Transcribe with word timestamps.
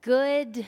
Good 0.00 0.64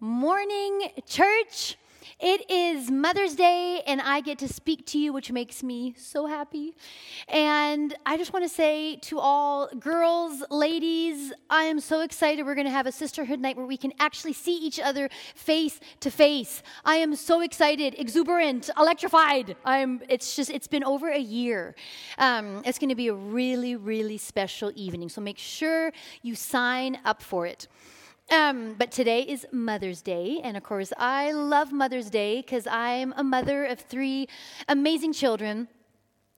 morning, 0.00 0.88
church. 1.06 1.76
It 2.18 2.50
is 2.50 2.90
Mother's 2.90 3.36
Day, 3.36 3.80
and 3.86 4.00
I 4.00 4.20
get 4.20 4.40
to 4.40 4.48
speak 4.48 4.84
to 4.86 4.98
you, 4.98 5.12
which 5.12 5.30
makes 5.30 5.62
me 5.62 5.94
so 5.96 6.26
happy. 6.26 6.74
And 7.28 7.94
I 8.04 8.16
just 8.16 8.32
want 8.32 8.44
to 8.44 8.48
say 8.48 8.96
to 9.02 9.20
all 9.20 9.68
girls, 9.78 10.42
ladies, 10.50 11.32
I 11.48 11.62
am 11.64 11.78
so 11.78 12.00
excited. 12.00 12.44
We're 12.44 12.56
going 12.56 12.66
to 12.66 12.72
have 12.72 12.88
a 12.88 12.92
sisterhood 12.92 13.38
night 13.38 13.56
where 13.56 13.66
we 13.66 13.76
can 13.76 13.92
actually 14.00 14.32
see 14.32 14.56
each 14.56 14.80
other 14.80 15.10
face 15.36 15.78
to 16.00 16.10
face. 16.10 16.64
I 16.84 16.96
am 16.96 17.14
so 17.14 17.42
excited, 17.42 17.94
exuberant, 17.96 18.68
electrified. 18.76 19.54
I'm. 19.64 20.02
It's 20.08 20.34
just. 20.34 20.50
It's 20.50 20.66
been 20.66 20.82
over 20.82 21.08
a 21.08 21.20
year. 21.20 21.76
Um, 22.18 22.62
it's 22.64 22.80
going 22.80 22.88
to 22.88 22.96
be 22.96 23.06
a 23.06 23.14
really, 23.14 23.76
really 23.76 24.18
special 24.18 24.72
evening. 24.74 25.08
So 25.08 25.20
make 25.20 25.38
sure 25.38 25.92
you 26.22 26.34
sign 26.34 26.98
up 27.04 27.22
for 27.22 27.46
it. 27.46 27.68
Um, 28.30 28.74
but 28.76 28.90
today 28.90 29.20
is 29.20 29.46
Mother's 29.52 30.02
Day, 30.02 30.40
and 30.42 30.56
of 30.56 30.64
course, 30.64 30.92
I 30.98 31.30
love 31.30 31.70
Mother's 31.70 32.10
Day 32.10 32.40
because 32.40 32.66
I'm 32.66 33.14
a 33.16 33.22
mother 33.22 33.64
of 33.64 33.78
three 33.78 34.28
amazing 34.68 35.12
children. 35.12 35.68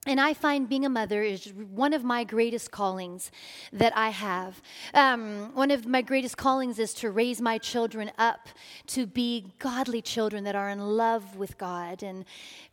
And 0.05 0.21
I 0.21 0.33
find 0.33 0.69
being 0.69 0.85
a 0.85 0.89
mother 0.89 1.23
is 1.23 1.51
one 1.53 1.93
of 1.93 2.03
my 2.03 2.23
greatest 2.23 2.71
callings 2.71 3.31
that 3.73 3.91
I 3.97 4.09
have. 4.09 4.61
Um, 4.93 5.53
one 5.55 5.71
of 5.71 5.87
my 5.87 6.01
greatest 6.01 6.37
callings 6.37 6.79
is 6.79 6.93
to 6.95 7.11
raise 7.11 7.41
my 7.41 7.57
children 7.57 8.11
up 8.17 8.47
to 8.87 9.05
be 9.05 9.53
godly 9.59 10.01
children 10.01 10.45
that 10.45 10.55
are 10.55 10.69
in 10.69 10.79
love 10.79 11.35
with 11.35 11.57
God. 11.57 12.01
And 12.01 12.23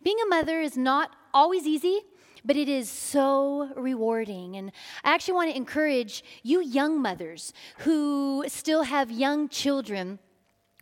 being 0.05 0.19
a 0.25 0.29
mother 0.29 0.61
is 0.61 0.77
not 0.77 1.11
always 1.35 1.67
easy 1.67 2.03
but 2.47 2.57
it 2.57 2.69
is 2.69 2.89
so 2.89 3.69
rewarding. 3.77 4.57
And 4.57 4.71
I 5.05 5.13
actually 5.15 5.35
want 5.35 5.51
to 5.51 5.57
encourage 5.57 6.25
you 6.43 6.63
young 6.63 7.03
mothers 7.03 7.53
who 7.79 8.45
still 8.47 8.85
have 8.85 9.11
young 9.11 9.49
children 9.49 10.19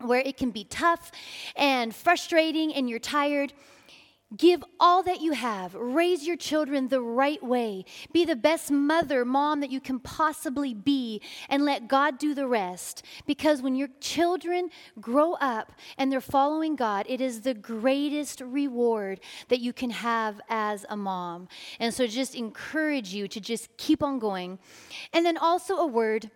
where 0.00 0.20
it 0.20 0.37
can 0.37 0.50
be 0.50 0.64
tough 0.64 1.10
and 1.56 1.95
frustrating 1.95 2.74
and 2.74 2.88
you're 2.88 2.98
tired. 2.98 3.52
Give 4.36 4.64
all 4.80 5.02
that 5.04 5.20
you 5.20 5.32
have. 5.32 5.74
Raise 5.74 6.26
your 6.26 6.36
children 6.36 6.88
the 6.88 7.00
right 7.00 7.42
way. 7.42 7.84
Be 8.12 8.24
the 8.24 8.34
best 8.34 8.70
mother, 8.70 9.24
mom 9.24 9.60
that 9.60 9.70
you 9.70 9.80
can 9.80 10.00
possibly 10.00 10.74
be, 10.74 11.20
and 11.48 11.64
let 11.64 11.88
God 11.88 12.18
do 12.18 12.34
the 12.34 12.48
rest. 12.48 13.04
Because 13.26 13.62
when 13.62 13.76
your 13.76 13.88
children 14.00 14.70
grow 15.00 15.34
up 15.34 15.72
and 15.98 16.10
they're 16.10 16.20
following 16.20 16.74
God, 16.74 17.06
it 17.08 17.20
is 17.20 17.42
the 17.42 17.54
greatest 17.54 18.40
reward 18.40 19.20
that 19.48 19.60
you 19.60 19.72
can 19.72 19.90
have 19.90 20.40
as 20.48 20.84
a 20.88 20.96
mom. 20.96 21.46
And 21.78 21.95
so 21.95 22.06
just 22.06 22.34
encourage 22.34 23.14
you 23.14 23.28
to 23.28 23.40
just 23.40 23.76
keep 23.76 24.02
on 24.02 24.18
going. 24.18 24.58
And 25.12 25.24
then 25.24 25.36
also 25.36 25.76
a 25.76 25.86
word 25.86 26.30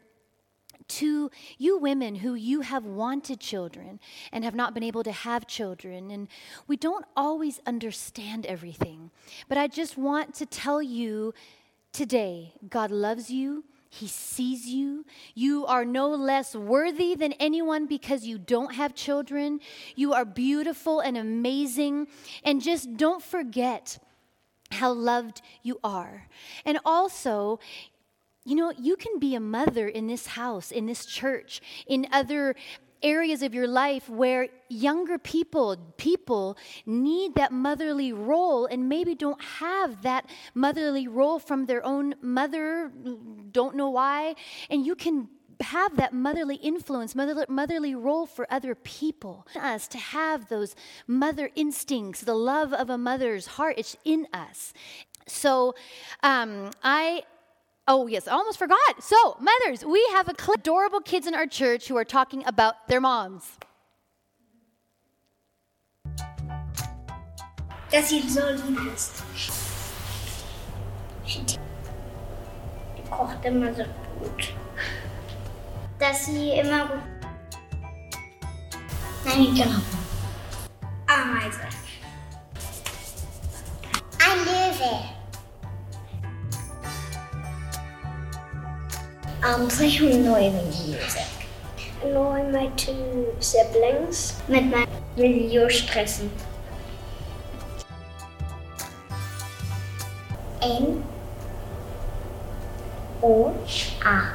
to 0.89 1.31
you 1.59 1.79
women 1.79 2.17
who 2.17 2.35
you 2.35 2.63
have 2.63 2.85
wanted 2.85 3.41
children 3.41 4.01
and 4.33 4.45
have 4.45 4.55
not 4.55 4.75
been 4.75 4.83
able 4.83 5.05
to 5.05 5.13
have 5.13 5.47
children. 5.47 6.11
And 6.11 6.29
we 6.67 6.77
don't 6.77 7.05
always 7.17 7.61
understand 7.67 8.47
everything. 8.47 9.11
But 9.49 9.59
I 9.59 9.69
just 9.69 9.97
want 9.97 10.35
to 10.35 10.47
tell 10.47 10.83
you 10.83 11.35
today 11.93 12.55
God 12.69 12.91
loves 12.91 13.31
you. 13.31 13.65
He 13.91 14.07
sees 14.07 14.67
you. 14.67 15.07
You 15.35 15.65
are 15.65 15.85
no 15.85 16.09
less 16.11 16.55
worthy 16.55 17.15
than 17.15 17.33
anyone 17.35 17.87
because 17.87 18.27
you 18.27 18.37
don't 18.37 18.75
have 18.75 18.95
children. 18.95 19.61
You 19.97 20.13
are 20.13 20.27
beautiful 20.27 21.01
and 21.01 21.17
amazing. 21.17 22.09
And 22.45 22.61
just 22.61 22.99
don't 22.99 23.23
forget 23.23 23.99
how 24.71 24.93
loved 24.93 25.41
you 25.63 25.81
are. 25.83 26.29
And 26.67 26.79
also, 26.85 27.61
you 28.49 28.57
know, 28.57 28.73
you 28.79 28.97
can 28.97 29.19
be 29.19 29.35
a 29.35 29.41
mother 29.41 29.89
in 29.89 30.07
this 30.07 30.27
house, 30.29 30.71
in 30.71 30.87
this 30.87 31.05
church, 31.05 31.61
in 31.87 32.07
other 32.13 32.55
areas 33.03 33.43
of 33.43 33.55
your 33.55 33.69
life 33.69 34.09
where 34.09 34.49
younger 34.69 35.19
people 35.19 35.77
people 35.99 36.57
need 36.85 37.33
that 37.37 37.53
motherly 37.53 38.13
role 38.13 38.67
and 38.67 38.89
maybe 38.89 39.15
don't 39.15 39.41
have 39.41 40.03
that 40.03 40.29
motherly 40.53 41.07
role 41.07 41.39
from 41.39 41.67
their 41.67 41.85
own 41.87 42.13
mother 42.21 42.91
don't 43.53 43.77
know 43.77 43.89
why 43.89 44.35
and 44.69 44.85
you 44.85 44.97
can 44.97 45.29
have 45.61 45.97
that 45.97 46.13
motherly 46.13 46.57
influence, 46.57 47.15
motherly, 47.15 47.45
motherly 47.49 47.95
role 47.95 48.27
for 48.27 48.47
other 48.49 48.75
people. 48.75 49.47
Us 49.57 49.89
to 49.89 49.99
have 49.99 50.49
those 50.49 50.77
mother 51.07 51.51
instincts, 51.57 52.21
the 52.21 52.35
love 52.35 52.73
of 52.73 52.91
a 52.91 52.99
mother's 52.99 53.47
heart, 53.47 53.75
it's 53.77 53.97
in 54.05 54.29
us. 54.33 54.73
So 55.27 55.75
um, 56.23 56.71
I 56.83 57.25
Oh, 57.91 58.07
yes, 58.07 58.29
I 58.29 58.33
almost 58.33 58.59
forgot. 58.59 59.03
So, 59.03 59.39
mothers, 59.41 59.83
we 59.83 60.07
have 60.13 60.29
a 60.29 60.35
clip 60.35 60.61
adorable 60.61 61.01
kids 61.01 61.27
in 61.27 61.35
our 61.35 61.47
church 61.47 61.89
who 61.89 61.97
are 61.97 62.05
talking 62.05 62.45
about 62.47 62.87
their 62.87 63.01
moms. 63.01 63.57
So. 67.91 67.97
Die 72.97 73.03
kocht 73.09 73.45
immer 73.45 73.75
so 73.75 73.85
gut. 74.21 74.53
Dass 75.99 76.27
sie 76.27 76.59
immer 76.59 76.87
gut. 76.89 77.01
Nein, 79.25 79.83
Ameise. 81.07 81.61
Ein 84.19 84.45
Löwe. 84.45 85.18
Um, 89.41 89.69
play 89.69 89.97
annoying 89.99 90.55
music. 90.67 91.23
Annoying 92.03 92.51
my 92.51 92.67
two 92.77 93.35
siblings. 93.39 94.41
Mit 94.49 94.65
meinem 94.65 94.89
Video 95.17 95.69
stressen. 95.69 96.29
N 100.61 101.05
O 103.23 103.55
A. 104.05 104.35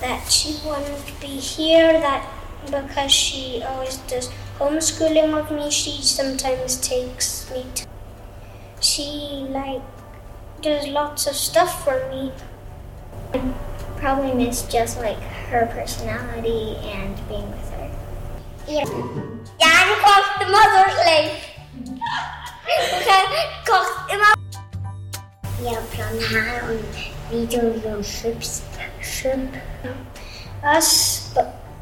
That 0.00 0.30
she 0.30 0.60
wanted 0.66 1.06
to 1.06 1.12
be 1.20 1.40
here. 1.40 1.98
That 2.00 2.28
because 2.66 3.10
she 3.10 3.62
always 3.62 3.96
does 4.08 4.30
homeschooling 4.58 5.34
with 5.34 5.50
me, 5.50 5.70
she 5.70 6.02
sometimes 6.02 6.76
takes 6.80 7.50
me. 7.50 7.64
To, 7.76 7.86
she 8.80 9.46
like 9.48 9.82
does 10.60 10.86
lots 10.88 11.26
of 11.26 11.34
stuff 11.34 11.82
for 11.82 12.08
me. 12.10 12.32
I 13.34 13.54
probably 13.98 14.34
miss 14.34 14.62
just 14.68 14.98
like 14.98 15.18
her 15.50 15.66
personality 15.66 16.76
and 16.84 17.16
being 17.28 17.50
with 17.50 17.70
her. 17.70 17.90
Ja, 18.68 18.84
ja 19.60 19.84
du 19.86 19.94
kochst 20.02 20.42
immer 20.42 20.64
so 20.74 20.82
schlecht. 20.94 21.56
Du 22.90 23.72
kochst 23.72 23.98
immer. 24.12 24.32
Ja, 25.62 25.78
Planhaar 25.92 26.70
und 26.70 26.84
wie 27.30 27.46
du 27.46 27.80
so 27.80 28.02
schippst. 28.02 28.64
Ship. 29.00 29.48
Us, 30.64 31.34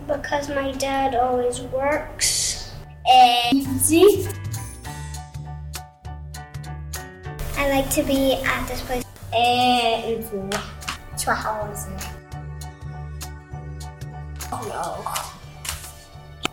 because 0.06 0.48
my 0.48 0.72
dad 0.72 1.14
always 1.14 1.60
works. 1.72 2.72
And 3.06 3.80
see? 3.80 4.28
I 7.56 7.68
like 7.70 7.90
to 7.90 8.02
be 8.02 8.34
at 8.44 8.68
this 8.68 8.82
place. 8.82 9.04
And 9.32 10.24
zu 11.24 11.32
Hause. 11.32 11.88
Und 14.50 14.72
auch. 14.72 15.14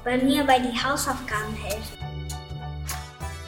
Bei 0.03 0.17
mir 0.17 0.45
bei 0.45 0.59
die 0.59 0.71
Hausaufgaben 0.71 1.53
helfen. 1.55 1.97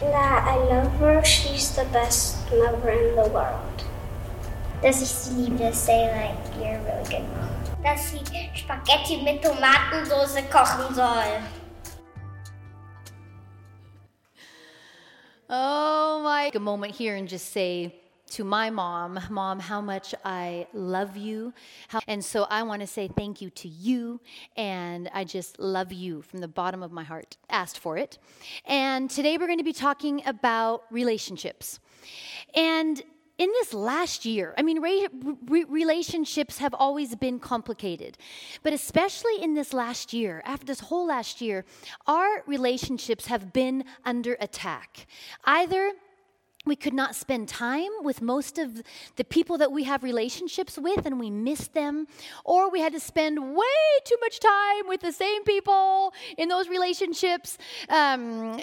Yeah, 0.01 0.43
I 0.45 0.57
love 0.69 0.91
her. 0.99 1.23
She's 1.23 1.73
the 1.73 1.85
best 1.93 2.37
mother 2.51 2.89
in 2.89 3.15
the 3.15 3.31
world. 3.31 3.85
Dass 4.81 5.01
ich 5.01 5.07
sie 5.07 5.45
liebe, 5.45 5.73
say 5.73 6.11
like, 6.11 6.35
you're 6.59 6.75
a 6.75 6.83
really 6.83 7.09
good 7.09 7.23
mom. 7.37 7.83
Dass 7.83 8.11
sie 8.11 8.21
Spaghetti 8.53 9.23
mit 9.23 9.41
Tomatensauce 9.41 10.43
kochen 10.51 10.93
soll. 10.93 11.41
Oh 15.49 16.21
my, 16.21 16.51
a 16.53 16.59
moment 16.59 16.95
here 16.95 17.15
and 17.15 17.29
just 17.29 17.53
say, 17.53 17.93
to 18.33 18.43
my 18.43 18.71
mom, 18.71 19.19
Mom, 19.29 19.59
how 19.59 19.79
much 19.79 20.15
I 20.25 20.65
love 20.73 21.15
you. 21.15 21.53
How, 21.87 21.99
and 22.07 22.25
so 22.25 22.47
I 22.49 22.63
want 22.63 22.81
to 22.81 22.87
say 22.87 23.07
thank 23.07 23.41
you 23.41 23.51
to 23.51 23.67
you. 23.67 24.19
And 24.57 25.07
I 25.13 25.23
just 25.23 25.59
love 25.59 25.93
you 25.93 26.23
from 26.23 26.39
the 26.39 26.47
bottom 26.47 26.81
of 26.81 26.91
my 26.91 27.03
heart. 27.03 27.37
Asked 27.51 27.77
for 27.77 27.95
it. 27.95 28.17
And 28.65 29.07
today 29.07 29.37
we're 29.37 29.45
going 29.45 29.59
to 29.59 29.63
be 29.63 29.71
talking 29.71 30.23
about 30.25 30.85
relationships. 30.89 31.79
And 32.55 33.03
in 33.37 33.49
this 33.49 33.71
last 33.71 34.25
year, 34.25 34.55
I 34.57 34.63
mean, 34.63 34.81
re- 34.81 35.07
re- 35.45 35.65
relationships 35.65 36.57
have 36.57 36.73
always 36.73 37.15
been 37.15 37.39
complicated, 37.39 38.17
but 38.63 38.73
especially 38.73 39.43
in 39.43 39.53
this 39.53 39.73
last 39.73 40.11
year, 40.11 40.41
after 40.43 40.65
this 40.65 40.79
whole 40.79 41.05
last 41.05 41.39
year, 41.39 41.65
our 42.07 42.43
relationships 42.47 43.27
have 43.27 43.53
been 43.53 43.83
under 44.05 44.37
attack. 44.39 45.05
Either 45.45 45.91
we 46.65 46.75
could 46.75 46.93
not 46.93 47.15
spend 47.15 47.49
time 47.49 47.89
with 48.01 48.21
most 48.21 48.57
of 48.57 48.81
the 49.15 49.23
people 49.23 49.57
that 49.57 49.71
we 49.71 49.83
have 49.83 50.03
relationships 50.03 50.77
with 50.77 51.05
and 51.05 51.19
we 51.19 51.29
miss 51.29 51.67
them 51.67 52.07
or 52.45 52.69
we 52.69 52.79
had 52.79 52.93
to 52.93 52.99
spend 52.99 53.55
way 53.55 53.65
too 54.05 54.17
much 54.21 54.39
time 54.39 54.87
with 54.87 55.01
the 55.01 55.11
same 55.11 55.43
people 55.43 56.13
in 56.37 56.47
those 56.49 56.69
relationships. 56.69 57.57
Um, 57.89 58.61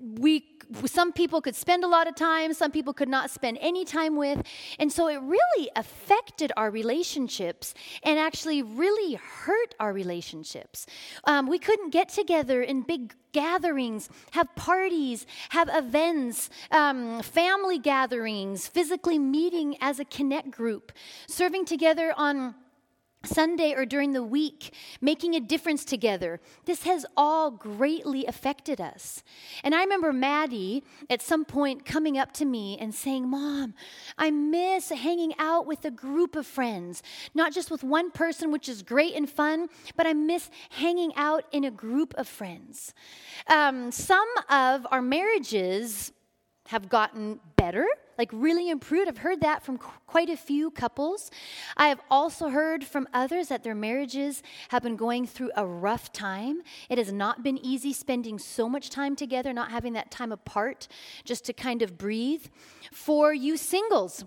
we 0.00 0.44
some 0.84 1.12
people 1.12 1.40
could 1.40 1.56
spend 1.56 1.82
a 1.82 1.88
lot 1.88 2.06
of 2.06 2.14
time 2.14 2.54
some 2.54 2.70
people 2.70 2.92
could 2.92 3.08
not 3.08 3.28
spend 3.30 3.58
any 3.60 3.84
time 3.84 4.16
with. 4.16 4.42
And 4.78 4.92
so 4.92 5.08
it 5.08 5.20
really 5.20 5.68
affected 5.74 6.52
our 6.56 6.70
relationships 6.70 7.74
and 8.02 8.18
actually 8.18 8.62
really 8.62 9.14
hurt 9.14 9.74
our 9.80 9.92
relationships. 9.92 10.86
Um, 11.24 11.48
we 11.48 11.58
couldn't 11.58 11.90
get 11.90 12.08
together 12.08 12.62
in 12.62 12.82
big 12.82 13.14
gatherings, 13.32 14.08
have 14.32 14.54
parties, 14.56 15.26
have 15.50 15.68
events, 15.72 16.50
um, 16.70 17.22
family 17.22 17.78
gatherings, 17.78 18.66
physically 18.66 19.18
meeting 19.18 19.76
as 19.80 19.98
a 19.98 20.04
connect 20.04 20.50
group, 20.50 20.92
serving 21.26 21.64
together 21.64 22.12
on 22.16 22.54
Sunday 23.22 23.74
or 23.74 23.84
during 23.84 24.12
the 24.12 24.22
week, 24.22 24.72
making 25.00 25.34
a 25.34 25.40
difference 25.40 25.84
together. 25.84 26.40
This 26.64 26.84
has 26.84 27.04
all 27.16 27.50
greatly 27.50 28.24
affected 28.24 28.80
us. 28.80 29.22
And 29.62 29.74
I 29.74 29.82
remember 29.82 30.12
Maddie 30.12 30.82
at 31.10 31.20
some 31.20 31.44
point 31.44 31.84
coming 31.84 32.16
up 32.16 32.32
to 32.34 32.46
me 32.46 32.78
and 32.80 32.94
saying, 32.94 33.28
Mom, 33.28 33.74
I 34.16 34.30
miss 34.30 34.88
hanging 34.88 35.34
out 35.38 35.66
with 35.66 35.84
a 35.84 35.90
group 35.90 36.34
of 36.34 36.46
friends, 36.46 37.02
not 37.34 37.52
just 37.52 37.70
with 37.70 37.84
one 37.84 38.10
person, 38.10 38.50
which 38.50 38.68
is 38.68 38.82
great 38.82 39.14
and 39.14 39.28
fun, 39.28 39.68
but 39.96 40.06
I 40.06 40.14
miss 40.14 40.50
hanging 40.70 41.14
out 41.14 41.44
in 41.52 41.64
a 41.64 41.70
group 41.70 42.14
of 42.16 42.26
friends. 42.26 42.94
Um, 43.48 43.92
some 43.92 44.28
of 44.48 44.86
our 44.90 45.02
marriages 45.02 46.12
have 46.68 46.88
gotten 46.88 47.40
better, 47.56 47.86
like 48.20 48.28
really 48.34 48.68
improved. 48.68 49.08
I've 49.08 49.16
heard 49.16 49.40
that 49.40 49.62
from 49.62 49.78
quite 49.78 50.28
a 50.28 50.36
few 50.36 50.70
couples. 50.70 51.30
I 51.78 51.88
have 51.88 52.02
also 52.10 52.50
heard 52.50 52.84
from 52.84 53.08
others 53.14 53.48
that 53.48 53.64
their 53.64 53.74
marriages 53.74 54.42
have 54.68 54.82
been 54.82 54.96
going 54.96 55.26
through 55.26 55.52
a 55.56 55.66
rough 55.66 56.12
time. 56.12 56.60
It 56.90 56.98
has 56.98 57.10
not 57.10 57.42
been 57.42 57.56
easy 57.56 57.94
spending 57.94 58.38
so 58.38 58.68
much 58.68 58.90
time 58.90 59.16
together, 59.16 59.54
not 59.54 59.70
having 59.70 59.94
that 59.94 60.10
time 60.10 60.32
apart 60.32 60.86
just 61.24 61.46
to 61.46 61.54
kind 61.54 61.80
of 61.80 61.96
breathe. 61.96 62.44
For 62.92 63.32
you 63.32 63.56
singles, 63.56 64.26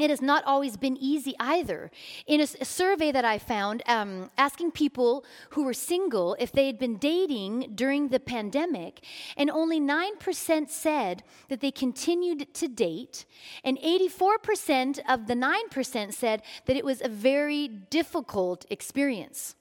it 0.00 0.10
has 0.10 0.20
not 0.20 0.42
always 0.44 0.76
been 0.76 0.96
easy 0.96 1.34
either. 1.38 1.90
In 2.26 2.40
a, 2.40 2.48
a 2.60 2.64
survey 2.64 3.12
that 3.12 3.24
I 3.24 3.38
found, 3.38 3.82
um, 3.86 4.30
asking 4.36 4.72
people 4.72 5.24
who 5.50 5.64
were 5.64 5.72
single 5.72 6.36
if 6.40 6.50
they 6.50 6.66
had 6.66 6.78
been 6.78 6.96
dating 6.96 7.72
during 7.76 8.08
the 8.08 8.18
pandemic, 8.18 9.04
and 9.36 9.48
only 9.50 9.80
9% 9.80 10.68
said 10.68 11.22
that 11.48 11.60
they 11.60 11.70
continued 11.70 12.52
to 12.54 12.66
date, 12.66 13.24
and 13.62 13.78
84% 13.78 14.98
of 15.08 15.28
the 15.28 15.34
9% 15.34 16.12
said 16.12 16.42
that 16.66 16.76
it 16.76 16.84
was 16.84 17.00
a 17.00 17.08
very 17.08 17.68
difficult 17.68 18.66
experience. 18.70 19.54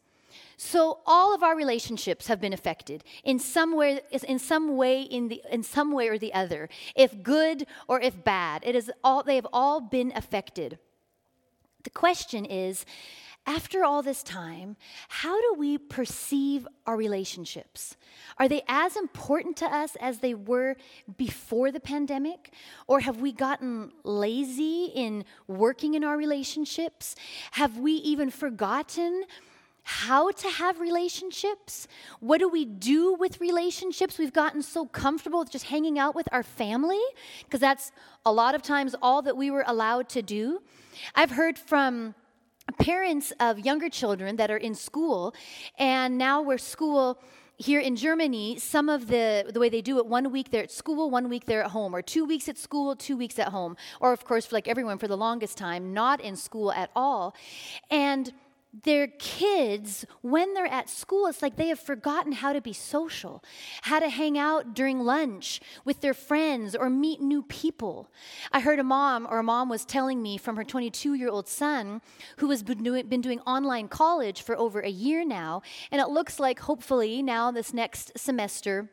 So 0.65 0.99
all 1.05 1.35
of 1.35 1.43
our 1.43 1.57
relationships 1.57 2.27
have 2.27 2.39
been 2.39 2.53
affected 2.53 3.03
in 3.25 3.37
some 3.37 3.75
way, 3.75 3.99
in 4.25 4.39
some 4.39 4.77
way, 4.77 5.01
in, 5.01 5.27
the, 5.27 5.41
in 5.51 5.61
some 5.61 5.91
way 5.91 6.07
or 6.07 6.17
the 6.17 6.33
other. 6.33 6.69
If 6.95 7.21
good 7.21 7.67
or 7.89 7.99
if 7.99 8.23
bad, 8.23 8.63
it 8.65 8.73
is 8.73 8.89
all, 9.03 9.23
they 9.23 9.35
have 9.35 9.47
all 9.51 9.81
been 9.81 10.13
affected. 10.15 10.79
The 11.83 11.89
question 11.89 12.45
is, 12.45 12.85
after 13.45 13.83
all 13.83 14.01
this 14.01 14.23
time, 14.23 14.77
how 15.09 15.39
do 15.41 15.59
we 15.59 15.77
perceive 15.77 16.65
our 16.87 16.95
relationships? 16.95 17.97
Are 18.37 18.47
they 18.47 18.61
as 18.69 18.95
important 18.95 19.57
to 19.57 19.65
us 19.65 19.97
as 19.99 20.19
they 20.19 20.33
were 20.33 20.77
before 21.17 21.73
the 21.73 21.81
pandemic? 21.81 22.53
Or 22.87 23.01
have 23.01 23.17
we 23.17 23.33
gotten 23.33 23.91
lazy 24.05 24.85
in 24.95 25.25
working 25.45 25.95
in 25.95 26.05
our 26.05 26.15
relationships? 26.15 27.15
Have 27.51 27.77
we 27.77 27.91
even 27.95 28.29
forgotten? 28.29 29.25
How 29.83 30.31
to 30.31 30.49
have 30.49 30.79
relationships. 30.79 31.87
What 32.19 32.39
do 32.39 32.47
we 32.47 32.65
do 32.65 33.13
with 33.13 33.39
relationships? 33.41 34.17
We've 34.17 34.33
gotten 34.33 34.61
so 34.61 34.85
comfortable 34.85 35.39
with 35.39 35.51
just 35.51 35.65
hanging 35.65 35.99
out 35.99 36.15
with 36.15 36.27
our 36.31 36.43
family 36.43 37.01
because 37.43 37.59
that's 37.59 37.91
a 38.25 38.31
lot 38.31 38.55
of 38.55 38.61
times 38.61 38.95
all 39.01 39.21
that 39.21 39.35
we 39.35 39.51
were 39.51 39.63
allowed 39.67 40.09
to 40.09 40.21
do. 40.21 40.61
I've 41.15 41.31
heard 41.31 41.57
from 41.57 42.15
parents 42.79 43.33
of 43.39 43.59
younger 43.59 43.89
children 43.89 44.37
that 44.37 44.49
are 44.49 44.57
in 44.57 44.73
school, 44.73 45.35
and 45.77 46.17
now 46.17 46.41
we're 46.41 46.57
school 46.57 47.21
here 47.57 47.79
in 47.79 47.95
Germany, 47.95 48.57
some 48.57 48.89
of 48.89 49.07
the 49.07 49.49
the 49.53 49.59
way 49.59 49.69
they 49.69 49.81
do 49.81 49.97
it, 49.99 50.05
one 50.07 50.31
week 50.31 50.49
they're 50.49 50.63
at 50.63 50.71
school, 50.71 51.09
one 51.09 51.29
week 51.29 51.45
they're 51.45 51.63
at 51.63 51.71
home, 51.71 51.95
or 51.95 52.01
two 52.01 52.25
weeks 52.25 52.49
at 52.49 52.57
school, 52.57 52.95
two 52.95 53.15
weeks 53.15 53.37
at 53.37 53.49
home, 53.49 53.77
or 53.99 54.11
of 54.11 54.25
course, 54.25 54.51
like 54.51 54.67
everyone 54.67 54.97
for 54.97 55.07
the 55.07 55.17
longest 55.17 55.57
time, 55.57 55.93
not 55.93 56.19
in 56.19 56.35
school 56.35 56.71
at 56.71 56.89
all. 56.95 57.35
And 57.91 58.33
their 58.81 59.07
kids, 59.07 60.03
when 60.21 60.53
they're 60.53 60.65
at 60.65 60.89
school, 60.89 61.27
it's 61.27 61.43
like 61.43 61.57
they 61.57 61.67
have 61.67 61.79
forgotten 61.79 62.31
how 62.31 62.53
to 62.53 62.61
be 62.61 62.73
social, 62.73 63.43
how 63.83 63.99
to 63.99 64.09
hang 64.09 64.37
out 64.37 64.73
during 64.73 65.01
lunch 65.01 65.61
with 65.85 66.01
their 66.01 66.15
friends 66.15 66.75
or 66.75 66.89
meet 66.89 67.21
new 67.21 67.43
people. 67.43 68.09
I 68.51 68.61
heard 68.61 68.79
a 68.79 68.83
mom, 68.83 69.27
or 69.29 69.39
a 69.39 69.43
mom 69.43 69.69
was 69.69 69.85
telling 69.85 70.23
me 70.23 70.37
from 70.37 70.55
her 70.55 70.63
22 70.63 71.13
year 71.13 71.29
old 71.29 71.47
son, 71.47 72.01
who 72.37 72.49
has 72.49 72.63
been 72.63 72.81
doing, 72.81 73.07
been 73.07 73.21
doing 73.21 73.41
online 73.41 73.87
college 73.87 74.41
for 74.41 74.57
over 74.57 74.79
a 74.79 74.89
year 74.89 75.23
now, 75.23 75.61
and 75.91 76.01
it 76.01 76.09
looks 76.09 76.39
like 76.39 76.61
hopefully 76.61 77.21
now 77.21 77.51
this 77.51 77.73
next 77.73 78.17
semester, 78.17 78.89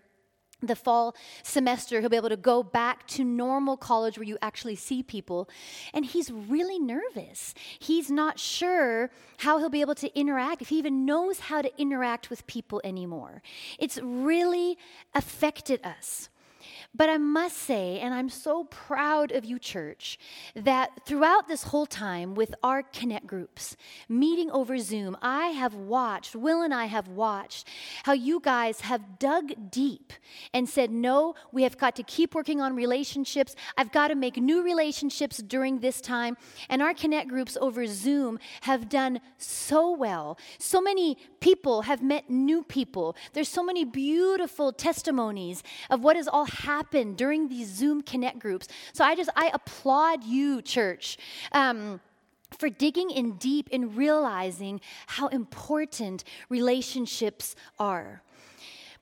the 0.62 0.76
fall 0.76 1.14
semester, 1.42 2.00
he'll 2.00 2.08
be 2.08 2.16
able 2.16 2.28
to 2.28 2.36
go 2.36 2.62
back 2.62 3.06
to 3.08 3.24
normal 3.24 3.76
college 3.76 4.16
where 4.16 4.26
you 4.26 4.38
actually 4.40 4.76
see 4.76 5.02
people. 5.02 5.48
And 5.92 6.04
he's 6.04 6.30
really 6.30 6.78
nervous. 6.78 7.54
He's 7.78 8.10
not 8.10 8.38
sure 8.38 9.10
how 9.38 9.58
he'll 9.58 9.68
be 9.68 9.82
able 9.82 9.94
to 9.96 10.18
interact, 10.18 10.62
if 10.62 10.68
he 10.68 10.78
even 10.78 11.04
knows 11.04 11.40
how 11.40 11.60
to 11.60 11.70
interact 11.80 12.30
with 12.30 12.46
people 12.46 12.80
anymore. 12.84 13.42
It's 13.78 13.98
really 14.02 14.78
affected 15.14 15.80
us. 15.84 16.29
But 16.92 17.08
I 17.08 17.18
must 17.18 17.56
say, 17.56 18.00
and 18.00 18.12
I'm 18.12 18.28
so 18.28 18.64
proud 18.64 19.30
of 19.30 19.44
you, 19.44 19.60
church, 19.60 20.18
that 20.56 21.06
throughout 21.06 21.46
this 21.46 21.62
whole 21.62 21.86
time 21.86 22.34
with 22.34 22.52
our 22.64 22.82
Connect 22.82 23.28
groups, 23.28 23.76
meeting 24.08 24.50
over 24.50 24.76
Zoom, 24.78 25.16
I 25.22 25.46
have 25.48 25.72
watched, 25.74 26.34
Will 26.34 26.62
and 26.62 26.74
I 26.74 26.86
have 26.86 27.06
watched 27.06 27.68
how 28.02 28.12
you 28.12 28.40
guys 28.40 28.80
have 28.80 29.20
dug 29.20 29.70
deep 29.70 30.12
and 30.52 30.68
said, 30.68 30.90
No, 30.90 31.36
we 31.52 31.62
have 31.62 31.78
got 31.78 31.94
to 31.94 32.02
keep 32.02 32.34
working 32.34 32.60
on 32.60 32.74
relationships. 32.74 33.54
I've 33.78 33.92
got 33.92 34.08
to 34.08 34.16
make 34.16 34.36
new 34.36 34.64
relationships 34.64 35.38
during 35.38 35.78
this 35.78 36.00
time. 36.00 36.36
And 36.68 36.82
our 36.82 36.92
Connect 36.92 37.28
groups 37.28 37.56
over 37.60 37.86
Zoom 37.86 38.40
have 38.62 38.88
done 38.88 39.20
so 39.38 39.92
well. 39.92 40.38
So 40.58 40.80
many 40.80 41.18
people 41.38 41.82
have 41.82 42.02
met 42.02 42.28
new 42.28 42.64
people. 42.64 43.14
There's 43.32 43.48
so 43.48 43.62
many 43.62 43.84
beautiful 43.84 44.72
testimonies 44.72 45.62
of 45.88 46.02
what 46.02 46.16
has 46.16 46.26
all 46.26 46.46
happened 46.46 46.79
happen 46.80 47.12
during 47.14 47.46
these 47.48 47.68
Zoom 47.68 48.00
Connect 48.00 48.38
groups. 48.38 48.66
So 48.94 49.04
I 49.04 49.14
just, 49.14 49.28
I 49.36 49.50
applaud 49.52 50.24
you, 50.24 50.62
church. 50.62 51.18
Um, 51.52 52.00
for 52.58 52.68
digging 52.68 53.10
in 53.10 53.32
deep 53.32 53.68
and 53.70 53.96
realizing 53.96 54.80
how 55.06 55.28
important 55.28 56.24
relationships 56.48 57.54
are. 57.78 58.22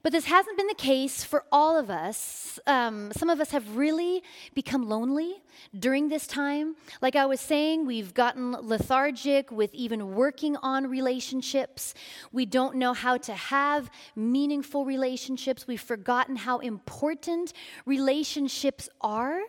But 0.02 0.12
this 0.12 0.26
hasn't 0.26 0.56
been 0.56 0.68
the 0.68 0.74
case 0.74 1.24
for 1.24 1.44
all 1.50 1.76
of 1.76 1.90
us. 1.90 2.60
Um, 2.68 3.10
some 3.12 3.28
of 3.28 3.40
us 3.40 3.50
have 3.50 3.76
really 3.76 4.22
become 4.54 4.88
lonely 4.88 5.42
during 5.76 6.08
this 6.08 6.28
time. 6.28 6.76
Like 7.02 7.16
I 7.16 7.26
was 7.26 7.40
saying, 7.40 7.84
we've 7.84 8.14
gotten 8.14 8.52
lethargic 8.52 9.50
with 9.50 9.74
even 9.74 10.14
working 10.14 10.56
on 10.58 10.86
relationships. 10.86 11.94
We 12.30 12.46
don't 12.46 12.76
know 12.76 12.92
how 12.92 13.16
to 13.16 13.34
have 13.34 13.90
meaningful 14.14 14.84
relationships. 14.84 15.66
We've 15.66 15.80
forgotten 15.80 16.36
how 16.36 16.58
important 16.60 17.52
relationships 17.84 18.88
are. 19.00 19.40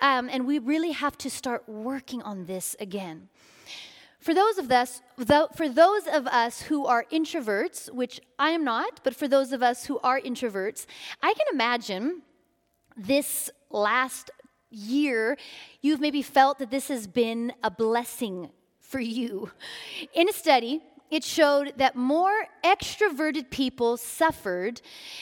Um, 0.00 0.30
and 0.32 0.46
we 0.46 0.58
really 0.58 0.92
have 0.92 1.18
to 1.18 1.28
start 1.28 1.68
working 1.68 2.22
on 2.22 2.46
this 2.46 2.74
again. 2.80 3.28
For 4.22 4.34
those 4.34 4.56
of 4.56 4.70
us, 4.70 5.02
for 5.56 5.68
those 5.68 6.06
of 6.06 6.28
us 6.28 6.62
who 6.62 6.86
are 6.86 7.04
introverts, 7.12 7.92
which 7.92 8.20
I 8.38 8.50
am 8.50 8.62
not, 8.62 9.00
but 9.02 9.16
for 9.16 9.26
those 9.26 9.52
of 9.52 9.64
us 9.64 9.86
who 9.86 9.98
are 9.98 10.20
introverts, 10.20 10.86
I 11.20 11.34
can 11.34 11.46
imagine 11.52 12.22
this 12.96 13.50
last 13.68 14.30
year, 14.70 15.36
you've 15.80 16.00
maybe 16.00 16.22
felt 16.22 16.60
that 16.60 16.70
this 16.70 16.86
has 16.86 17.08
been 17.08 17.52
a 17.64 17.70
blessing 17.70 18.50
for 18.78 19.00
you. 19.00 19.50
In 20.14 20.28
a 20.28 20.32
study, 20.32 20.82
it 21.12 21.22
showed 21.22 21.74
that 21.76 21.94
more 21.94 22.46
extroverted 22.64 23.50
people 23.50 23.98
suffered 23.98 24.80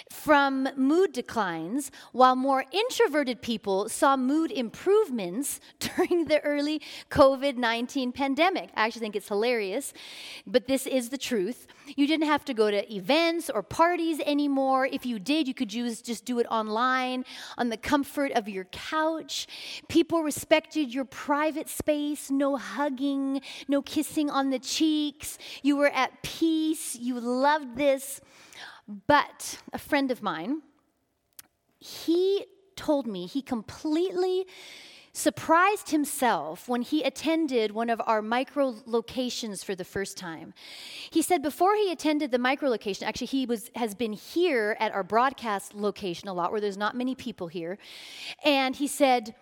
from 0.08 0.68
mood 0.76 1.12
declines, 1.12 1.90
while 2.12 2.36
more 2.36 2.64
introverted 2.70 3.42
people 3.42 3.88
saw 3.88 4.16
mood 4.16 4.52
improvements 4.52 5.58
during 5.80 6.26
the 6.26 6.40
early 6.42 6.80
COVID 7.10 7.56
19 7.56 8.12
pandemic. 8.12 8.70
I 8.76 8.86
actually 8.86 9.00
think 9.00 9.16
it's 9.16 9.26
hilarious, 9.26 9.92
but 10.46 10.68
this 10.68 10.86
is 10.86 11.08
the 11.08 11.18
truth. 11.18 11.66
You 11.96 12.06
didn't 12.06 12.26
have 12.26 12.44
to 12.44 12.54
go 12.54 12.70
to 12.70 12.94
events 12.94 13.50
or 13.50 13.64
parties 13.64 14.20
anymore. 14.24 14.86
If 14.86 15.04
you 15.04 15.18
did, 15.18 15.48
you 15.48 15.54
could 15.54 15.74
use, 15.74 16.00
just 16.00 16.24
do 16.24 16.38
it 16.38 16.46
online 16.50 17.24
on 17.58 17.68
the 17.68 17.76
comfort 17.76 18.30
of 18.32 18.48
your 18.48 18.64
couch. 18.66 19.48
People 19.88 20.22
respected 20.22 20.94
your 20.94 21.04
private 21.04 21.68
space, 21.68 22.30
no 22.30 22.56
hugging, 22.56 23.40
no 23.66 23.82
kissing 23.82 24.30
on 24.30 24.50
the 24.50 24.60
cheeks. 24.60 25.36
You 25.64 25.79
were 25.80 25.88
at 25.88 26.22
peace, 26.22 26.94
you 26.96 27.18
loved 27.18 27.76
this. 27.76 28.20
But 29.06 29.58
a 29.72 29.78
friend 29.78 30.10
of 30.10 30.22
mine, 30.22 30.62
he 31.78 32.46
told 32.76 33.06
me 33.06 33.26
he 33.26 33.42
completely 33.42 34.46
surprised 35.12 35.90
himself 35.90 36.68
when 36.68 36.82
he 36.82 37.02
attended 37.02 37.72
one 37.72 37.90
of 37.90 38.00
our 38.06 38.22
micro 38.22 38.76
locations 38.86 39.64
for 39.64 39.74
the 39.74 39.84
first 39.84 40.16
time. 40.16 40.54
He 41.10 41.20
said 41.20 41.42
before 41.42 41.74
he 41.74 41.90
attended 41.90 42.30
the 42.30 42.38
micro 42.38 42.68
location, 42.68 43.06
actually 43.06 43.26
he 43.26 43.46
was 43.46 43.70
has 43.74 43.94
been 43.94 44.12
here 44.12 44.76
at 44.78 44.92
our 44.92 45.02
broadcast 45.02 45.74
location 45.74 46.28
a 46.28 46.32
lot 46.32 46.52
where 46.52 46.60
there's 46.60 46.76
not 46.76 46.96
many 46.96 47.14
people 47.14 47.48
here. 47.48 47.78
And 48.44 48.76
he 48.76 48.86
said 48.86 49.34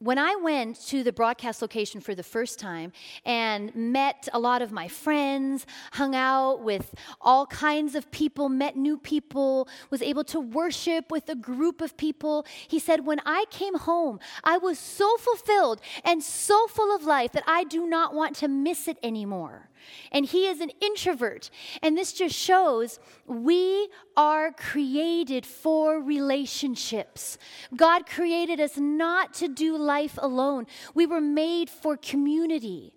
when 0.00 0.16
I 0.18 0.36
went 0.36 0.80
to 0.86 1.02
the 1.02 1.12
broadcast 1.12 1.60
location 1.60 2.00
for 2.00 2.14
the 2.14 2.22
first 2.22 2.58
time 2.58 2.92
and 3.24 3.74
met 3.74 4.28
a 4.32 4.38
lot 4.38 4.62
of 4.62 4.70
my 4.70 4.86
friends, 4.86 5.66
hung 5.92 6.14
out 6.14 6.62
with 6.62 6.94
all 7.20 7.46
kinds 7.46 7.96
of 7.96 8.08
people, 8.12 8.48
met 8.48 8.76
new 8.76 8.96
people, 8.96 9.68
was 9.90 10.00
able 10.00 10.22
to 10.24 10.38
worship 10.38 11.10
with 11.10 11.28
a 11.28 11.34
group 11.34 11.80
of 11.80 11.96
people, 11.96 12.46
he 12.68 12.78
said, 12.78 13.06
When 13.06 13.20
I 13.26 13.46
came 13.50 13.76
home, 13.76 14.20
I 14.44 14.56
was 14.58 14.78
so 14.78 15.16
fulfilled 15.16 15.80
and 16.04 16.22
so 16.22 16.68
full 16.68 16.94
of 16.94 17.02
life 17.02 17.32
that 17.32 17.44
I 17.46 17.64
do 17.64 17.86
not 17.86 18.14
want 18.14 18.36
to 18.36 18.48
miss 18.48 18.86
it 18.86 18.98
anymore 19.02 19.67
and 20.12 20.26
he 20.26 20.46
is 20.46 20.60
an 20.60 20.70
introvert. 20.80 21.50
And 21.82 21.96
this 21.96 22.12
just 22.12 22.34
shows 22.34 22.98
we 23.26 23.88
are 24.16 24.52
created 24.52 25.46
for 25.46 26.00
relationships. 26.00 27.38
God 27.76 28.06
created 28.06 28.60
us 28.60 28.76
not 28.76 29.34
to 29.34 29.48
do 29.48 29.76
life 29.76 30.18
alone, 30.20 30.66
we 30.94 31.06
were 31.06 31.20
made 31.20 31.70
for 31.70 31.96
community. 31.96 32.94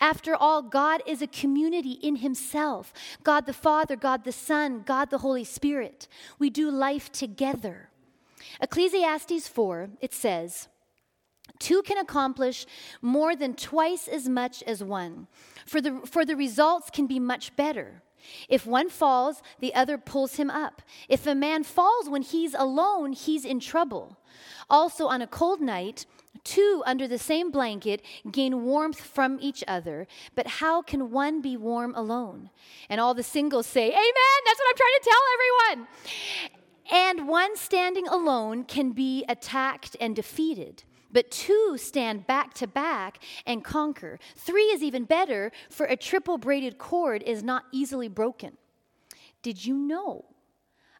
After 0.00 0.34
all, 0.34 0.62
God 0.62 1.02
is 1.06 1.20
a 1.20 1.26
community 1.26 1.92
in 1.92 2.16
Himself 2.16 2.92
God 3.22 3.46
the 3.46 3.52
Father, 3.52 3.96
God 3.96 4.24
the 4.24 4.32
Son, 4.32 4.82
God 4.84 5.10
the 5.10 5.18
Holy 5.18 5.44
Spirit. 5.44 6.08
We 6.38 6.50
do 6.50 6.70
life 6.70 7.10
together. 7.10 7.90
Ecclesiastes 8.60 9.48
4, 9.48 9.90
it 10.00 10.14
says, 10.14 10.68
Two 11.58 11.82
can 11.82 11.98
accomplish 11.98 12.66
more 13.00 13.36
than 13.36 13.54
twice 13.54 14.08
as 14.08 14.28
much 14.28 14.62
as 14.64 14.82
one, 14.82 15.28
for 15.66 15.80
the, 15.80 16.00
for 16.04 16.24
the 16.24 16.36
results 16.36 16.90
can 16.90 17.06
be 17.06 17.18
much 17.18 17.54
better. 17.56 18.02
If 18.48 18.66
one 18.66 18.88
falls, 18.88 19.42
the 19.60 19.74
other 19.74 19.98
pulls 19.98 20.36
him 20.36 20.50
up. 20.50 20.82
If 21.08 21.26
a 21.26 21.34
man 21.34 21.62
falls 21.64 22.08
when 22.08 22.22
he's 22.22 22.54
alone, 22.54 23.12
he's 23.12 23.44
in 23.44 23.60
trouble. 23.60 24.18
Also, 24.70 25.06
on 25.06 25.22
a 25.22 25.26
cold 25.26 25.60
night, 25.60 26.06
two 26.42 26.82
under 26.86 27.06
the 27.06 27.18
same 27.18 27.50
blanket 27.50 28.02
gain 28.30 28.64
warmth 28.64 29.00
from 29.00 29.38
each 29.40 29.62
other. 29.68 30.06
But 30.34 30.46
how 30.46 30.82
can 30.82 31.10
one 31.10 31.40
be 31.40 31.56
warm 31.56 31.94
alone? 31.94 32.50
And 32.88 33.00
all 33.00 33.14
the 33.14 33.22
singles 33.22 33.66
say, 33.66 33.88
Amen. 33.88 34.40
That's 34.46 34.58
what 34.58 34.68
I'm 34.70 34.76
trying 34.76 35.00
to 35.00 35.10
tell 35.10 35.22
everyone. 35.34 35.88
And 36.90 37.28
one 37.28 37.56
standing 37.56 38.08
alone 38.08 38.64
can 38.64 38.92
be 38.92 39.24
attacked 39.28 39.96
and 40.00 40.14
defeated. 40.14 40.84
But 41.14 41.30
two 41.30 41.76
stand 41.78 42.26
back 42.26 42.52
to 42.54 42.66
back 42.66 43.20
and 43.46 43.64
conquer. 43.64 44.18
Three 44.36 44.64
is 44.64 44.82
even 44.82 45.04
better, 45.04 45.52
for 45.70 45.86
a 45.86 45.96
triple 45.96 46.38
braided 46.38 46.76
cord 46.76 47.22
is 47.22 47.42
not 47.42 47.64
easily 47.72 48.08
broken. 48.08 48.58
Did 49.40 49.64
you 49.64 49.76
know? 49.76 50.26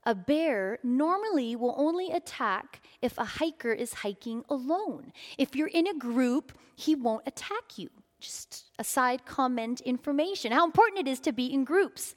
A 0.05 0.15
bear 0.15 0.79
normally 0.85 1.57
will 1.57 1.75
only 1.77 2.11
attack 2.13 2.81
if 3.03 3.19
a 3.19 3.25
hiker 3.25 3.73
is 3.73 3.95
hiking 3.95 4.45
alone. 4.49 5.13
If 5.37 5.57
you're 5.57 5.69
in 5.69 5.89
a 5.89 5.95
group, 5.95 6.53
he 6.77 6.95
won't 6.95 7.27
attack 7.27 7.77
you. 7.77 7.91
Just 8.21 8.67
a 8.79 8.85
side 8.85 9.27
comment 9.27 9.81
information 9.81 10.53
how 10.53 10.65
important 10.65 11.07
it 11.07 11.11
is 11.11 11.21
to 11.21 11.33
be 11.33 11.53
in 11.53 11.65
groups. 11.65 12.15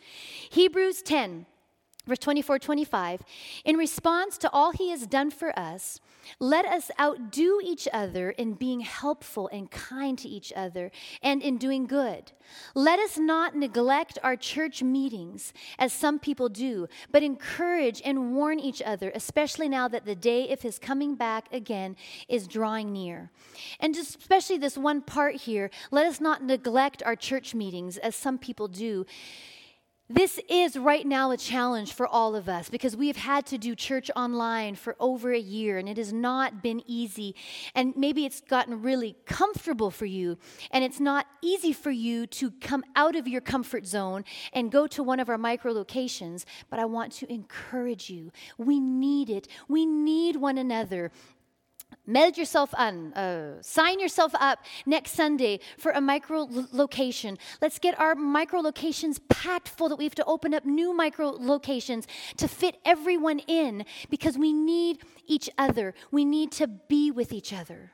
Hebrews 0.51 1.01
10 1.01 1.47
Verse 2.07 2.19
24, 2.19 2.59
25. 2.59 3.21
In 3.65 3.75
response 3.75 4.37
to 4.37 4.49
all 4.51 4.71
he 4.71 4.89
has 4.91 5.05
done 5.05 5.29
for 5.29 5.57
us, 5.59 5.99
let 6.39 6.65
us 6.65 6.89
outdo 6.99 7.59
each 7.63 7.87
other 7.93 8.31
in 8.31 8.53
being 8.53 8.81
helpful 8.81 9.49
and 9.51 9.69
kind 9.69 10.17
to 10.19 10.29
each 10.29 10.53
other 10.55 10.91
and 11.21 11.41
in 11.41 11.57
doing 11.57 11.85
good. 11.85 12.31
Let 12.73 12.99
us 12.99 13.17
not 13.17 13.55
neglect 13.55 14.17
our 14.23 14.35
church 14.35 14.81
meetings, 14.81 15.53
as 15.77 15.91
some 15.91 16.17
people 16.19 16.49
do, 16.49 16.87
but 17.11 17.23
encourage 17.23 18.01
and 18.05 18.33
warn 18.33 18.59
each 18.59 18.81
other, 18.81 19.11
especially 19.13 19.67
now 19.67 19.87
that 19.87 20.05
the 20.05 20.15
day 20.15 20.49
of 20.51 20.61
his 20.61 20.79
coming 20.79 21.15
back 21.15 21.51
again 21.53 21.95
is 22.29 22.47
drawing 22.47 22.93
near. 22.93 23.31
And 23.79 23.95
especially 23.95 24.57
this 24.57 24.77
one 24.77 25.01
part 25.01 25.35
here 25.35 25.69
let 25.91 26.05
us 26.05 26.21
not 26.21 26.43
neglect 26.43 27.03
our 27.03 27.15
church 27.15 27.53
meetings, 27.53 27.97
as 27.97 28.15
some 28.15 28.37
people 28.37 28.67
do. 28.67 29.05
This 30.09 30.39
is 30.49 30.77
right 30.77 31.05
now 31.05 31.31
a 31.31 31.37
challenge 31.37 31.91
for 31.91 32.07
all 32.07 32.33
of 32.33 32.47
us 32.47 32.69
because 32.69 32.95
we 32.95 33.07
have 33.07 33.17
had 33.17 33.45
to 33.47 33.57
do 33.57 33.75
church 33.75 34.09
online 34.15 34.75
for 34.75 34.95
over 35.01 35.33
a 35.33 35.39
year 35.39 35.77
and 35.77 35.89
it 35.89 35.97
has 35.97 36.13
not 36.13 36.63
been 36.63 36.81
easy. 36.87 37.35
And 37.75 37.93
maybe 37.97 38.25
it's 38.25 38.39
gotten 38.39 38.81
really 38.81 39.17
comfortable 39.25 39.91
for 39.91 40.05
you 40.05 40.37
and 40.71 40.85
it's 40.85 41.01
not 41.01 41.27
easy 41.41 41.73
for 41.73 41.91
you 41.91 42.25
to 42.27 42.51
come 42.51 42.85
out 42.95 43.17
of 43.17 43.27
your 43.27 43.41
comfort 43.41 43.85
zone 43.85 44.23
and 44.53 44.71
go 44.71 44.87
to 44.87 45.03
one 45.03 45.19
of 45.19 45.27
our 45.27 45.37
micro 45.37 45.73
locations. 45.73 46.45
But 46.69 46.79
I 46.79 46.85
want 46.85 47.11
to 47.13 47.29
encourage 47.29 48.09
you. 48.09 48.31
We 48.57 48.79
need 48.79 49.29
it, 49.29 49.49
we 49.67 49.85
need 49.85 50.37
one 50.37 50.57
another. 50.57 51.11
Meld 52.09 52.37
yourself 52.37 52.73
on, 52.77 53.11
uh, 53.13 53.61
sign 53.61 53.99
yourself 53.99 54.33
up 54.39 54.59
next 54.85 55.11
Sunday 55.11 55.59
for 55.77 55.91
a 55.91 55.99
micro 55.99 56.47
location. 56.71 57.37
Let's 57.61 57.79
get 57.79 57.99
our 57.99 58.15
micro 58.15 58.61
locations 58.61 59.19
packed 59.27 59.67
full 59.67 59.89
that 59.89 59.97
we 59.97 60.05
have 60.05 60.15
to 60.15 60.25
open 60.25 60.53
up 60.53 60.65
new 60.65 60.95
micro 60.95 61.31
locations 61.31 62.07
to 62.37 62.47
fit 62.47 62.77
everyone 62.85 63.39
in 63.39 63.83
because 64.09 64.37
we 64.37 64.53
need 64.53 64.99
each 65.25 65.49
other. 65.57 65.93
We 66.09 66.23
need 66.23 66.53
to 66.53 66.67
be 66.67 67.11
with 67.11 67.33
each 67.33 67.51
other. 67.51 67.91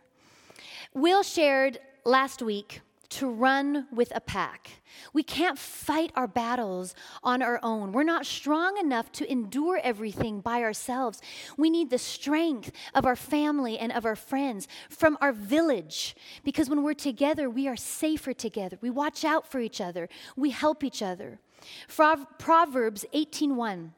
Will 0.93 1.23
shared 1.23 1.79
last 2.05 2.43
week 2.43 2.81
to 3.13 3.29
run 3.29 3.87
with 3.91 4.11
a 4.15 4.21
pack. 4.21 4.81
We 5.13 5.23
can't 5.23 5.57
fight 5.57 6.11
our 6.15 6.27
battles 6.27 6.95
on 7.23 7.41
our 7.41 7.59
own. 7.61 7.91
We're 7.91 8.03
not 8.03 8.25
strong 8.25 8.77
enough 8.77 9.11
to 9.13 9.31
endure 9.31 9.79
everything 9.83 10.41
by 10.41 10.61
ourselves. 10.61 11.21
We 11.57 11.69
need 11.69 11.89
the 11.89 11.97
strength 11.97 12.71
of 12.95 13.05
our 13.05 13.15
family 13.15 13.77
and 13.77 13.91
of 13.91 14.05
our 14.05 14.15
friends 14.15 14.67
from 14.89 15.17
our 15.21 15.31
village 15.31 16.15
because 16.43 16.69
when 16.69 16.83
we're 16.83 16.93
together, 16.93 17.49
we 17.49 17.67
are 17.67 17.75
safer 17.75 18.33
together. 18.33 18.77
We 18.81 18.89
watch 18.89 19.23
out 19.23 19.47
for 19.47 19.59
each 19.59 19.79
other, 19.79 20.09
we 20.35 20.49
help 20.49 20.83
each 20.83 21.01
other. 21.01 21.39
Proverbs 21.87 23.05
18:1 23.13 23.93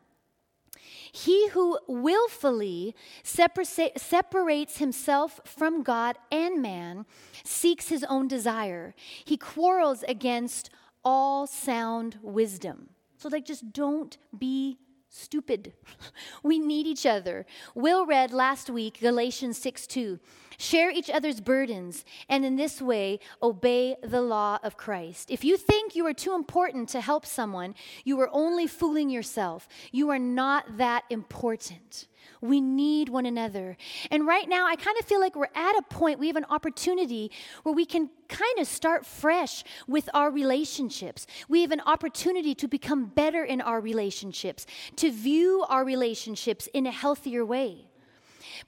he 1.11 1.49
who 1.49 1.79
willfully 1.87 2.95
separates 3.23 4.77
himself 4.77 5.39
from 5.45 5.83
God 5.83 6.17
and 6.31 6.61
man 6.61 7.05
seeks 7.43 7.89
his 7.89 8.03
own 8.05 8.27
desire. 8.27 8.93
He 9.23 9.37
quarrels 9.37 10.03
against 10.07 10.69
all 11.03 11.47
sound 11.47 12.17
wisdom. 12.21 12.89
So, 13.17 13.29
like, 13.29 13.45
just 13.45 13.71
don't 13.71 14.17
be 14.37 14.77
stupid. 15.15 15.73
we 16.43 16.59
need 16.59 16.87
each 16.87 17.05
other. 17.05 17.45
Will 17.73 18.05
read 18.05 18.31
last 18.31 18.69
week 18.69 18.99
Galatians 18.99 19.57
6 19.57 19.87
2. 19.87 20.19
Share 20.57 20.89
each 20.89 21.09
other's 21.09 21.41
burdens, 21.41 22.05
and 22.29 22.45
in 22.45 22.55
this 22.55 22.81
way, 22.81 23.19
obey 23.43 23.97
the 24.01 24.21
law 24.21 24.57
of 24.63 24.77
Christ. 24.77 25.29
If 25.29 25.43
you 25.43 25.57
think 25.57 25.95
you 25.95 26.05
are 26.05 26.13
too 26.13 26.33
important 26.33 26.87
to 26.89 27.01
help 27.01 27.25
someone, 27.25 27.75
you 28.05 28.19
are 28.21 28.29
only 28.31 28.65
fooling 28.65 29.09
yourself. 29.09 29.67
You 29.91 30.09
are 30.11 30.19
not 30.19 30.77
that 30.77 31.03
important. 31.09 32.07
We 32.41 32.61
need 32.61 33.09
one 33.09 33.25
another. 33.25 33.77
And 34.11 34.27
right 34.27 34.47
now, 34.47 34.65
I 34.67 34.75
kind 34.75 34.97
of 34.99 35.05
feel 35.05 35.19
like 35.19 35.35
we're 35.35 35.47
at 35.55 35.77
a 35.77 35.81
point, 35.83 36.19
we 36.19 36.27
have 36.27 36.35
an 36.35 36.45
opportunity 36.49 37.31
where 37.63 37.73
we 37.73 37.85
can 37.85 38.09
kind 38.27 38.59
of 38.59 38.67
start 38.67 39.05
fresh 39.05 39.63
with 39.87 40.09
our 40.13 40.31
relationships. 40.31 41.27
We 41.47 41.61
have 41.61 41.71
an 41.71 41.81
opportunity 41.85 42.55
to 42.55 42.67
become 42.67 43.05
better 43.05 43.43
in 43.43 43.61
our 43.61 43.79
relationships, 43.81 44.65
to 44.97 45.11
view 45.11 45.65
our 45.69 45.85
relationships 45.85 46.67
in 46.73 46.85
a 46.85 46.91
healthier 46.91 47.45
way. 47.45 47.87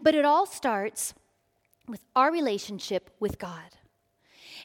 But 0.01 0.15
it 0.15 0.25
all 0.25 0.45
starts 0.45 1.13
with 1.87 2.01
our 2.15 2.31
relationship 2.31 3.09
with 3.19 3.39
God. 3.39 3.77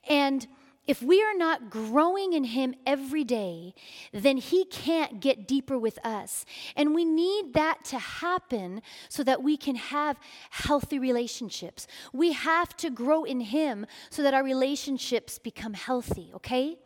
And 0.08 0.46
if 0.86 1.00
we 1.00 1.22
are 1.22 1.34
not 1.34 1.70
growing 1.70 2.32
in 2.32 2.44
Him 2.44 2.74
every 2.86 3.24
day, 3.24 3.74
then 4.12 4.36
He 4.36 4.64
can't 4.64 5.20
get 5.20 5.46
deeper 5.46 5.78
with 5.78 5.98
us. 6.04 6.44
And 6.76 6.94
we 6.94 7.04
need 7.04 7.54
that 7.54 7.84
to 7.86 7.98
happen 7.98 8.82
so 9.08 9.22
that 9.22 9.42
we 9.42 9.56
can 9.56 9.76
have 9.76 10.18
healthy 10.50 10.98
relationships. 10.98 11.86
We 12.12 12.32
have 12.32 12.76
to 12.78 12.90
grow 12.90 13.24
in 13.24 13.40
Him 13.40 13.86
so 14.10 14.22
that 14.22 14.34
our 14.34 14.42
relationships 14.42 15.38
become 15.38 15.74
healthy, 15.74 16.30
okay? 16.34 16.76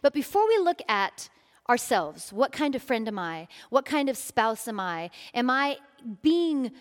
But 0.00 0.14
before 0.14 0.46
we 0.46 0.58
look 0.58 0.82
at 0.88 1.28
ourselves, 1.68 2.32
what 2.32 2.52
kind 2.52 2.74
of 2.74 2.82
friend 2.82 3.08
am 3.08 3.18
I? 3.18 3.48
What 3.68 3.84
kind 3.84 4.08
of 4.08 4.16
spouse 4.16 4.68
am 4.68 4.78
I? 4.78 5.10
Am 5.34 5.50
I 5.50 5.78
being 6.22 6.72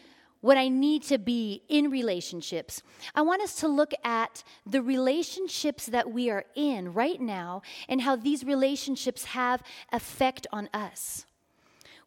what 0.42 0.58
I 0.58 0.70
need 0.70 1.04
to 1.04 1.18
be 1.18 1.64
in 1.68 1.90
relationships, 1.90 2.82
I 3.14 3.22
want 3.22 3.42
us 3.42 3.56
to 3.56 3.68
look 3.68 3.94
at 4.04 4.44
the 4.66 4.82
relationships 4.82 5.88
that 5.88 6.12
we 6.12 6.30
are 6.30 6.46
in 6.56 6.94
right 6.94 7.20
now 7.20 7.62
and 7.88 8.02
how 8.02 8.16
these 8.16 8.44
relationships 8.44 9.26
have 9.26 9.62
effect 9.92 10.48
on 10.52 10.70
us. 10.74 11.26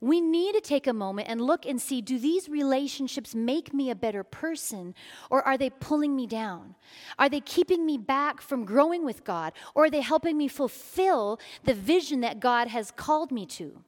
We 0.01 0.21
need 0.21 0.57
to 0.57 0.61
take 0.61 0.89
a 0.89 0.93
moment 0.93 1.29
and 1.29 1.41
look 1.41 1.65
and 1.65 1.81
see 1.81 2.03
do 2.03 2.19
these 2.19 2.49
relationships 2.49 3.37
make 3.37 3.73
me 3.73 3.89
a 3.89 3.95
better 3.95 4.25
person 4.25 4.97
or 5.31 5.43
are 5.45 5.57
they 5.57 5.71
pulling 5.71 6.17
me 6.17 6.27
down? 6.27 6.75
Are 7.21 7.29
they 7.29 7.39
keeping 7.39 7.87
me 7.87 7.99
back 7.99 8.41
from 8.41 8.65
growing 8.65 9.05
with 9.05 9.23
God 9.23 9.53
or 9.77 9.85
are 9.85 9.91
they 9.91 10.01
helping 10.01 10.37
me 10.37 10.49
fulfill 10.49 11.39
the 11.63 11.73
vision 11.73 12.21
that 12.23 12.41
God 12.41 12.67
has 12.67 12.91
called 12.91 13.31
me 13.31 13.47
to? 13.47 13.85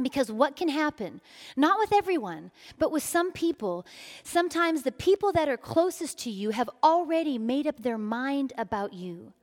Because 0.00 0.32
what 0.32 0.56
can 0.56 0.68
happen, 0.68 1.20
not 1.54 1.78
with 1.78 1.92
everyone, 1.92 2.50
but 2.78 2.90
with 2.90 3.02
some 3.02 3.30
people, 3.30 3.84
sometimes 4.22 4.82
the 4.82 4.92
people 4.92 5.32
that 5.32 5.48
are 5.48 5.58
closest 5.58 6.18
to 6.20 6.30
you 6.30 6.50
have 6.50 6.70
already 6.82 7.36
made 7.36 7.66
up 7.66 7.82
their 7.82 7.98
mind 7.98 8.54
about 8.56 8.94
you. 8.94 9.34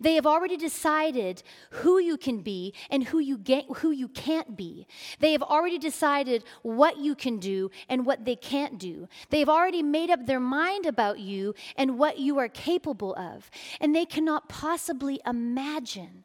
They 0.00 0.14
have 0.14 0.26
already 0.26 0.56
decided 0.56 1.42
who 1.70 1.98
you 1.98 2.16
can 2.16 2.40
be 2.40 2.74
and 2.90 3.04
who 3.04 3.18
you, 3.18 3.36
get, 3.36 3.64
who 3.78 3.90
you 3.90 4.08
can't 4.08 4.56
be. 4.56 4.86
They 5.18 5.32
have 5.32 5.42
already 5.42 5.78
decided 5.78 6.44
what 6.62 6.98
you 6.98 7.14
can 7.14 7.38
do 7.38 7.70
and 7.88 8.06
what 8.06 8.24
they 8.24 8.36
can't 8.36 8.78
do. 8.78 9.08
They've 9.30 9.48
already 9.48 9.82
made 9.82 10.10
up 10.10 10.26
their 10.26 10.40
mind 10.40 10.86
about 10.86 11.18
you 11.18 11.54
and 11.76 11.98
what 11.98 12.18
you 12.18 12.38
are 12.38 12.48
capable 12.48 13.14
of. 13.16 13.50
And 13.80 13.94
they 13.94 14.06
cannot 14.06 14.48
possibly 14.48 15.20
imagine 15.26 16.24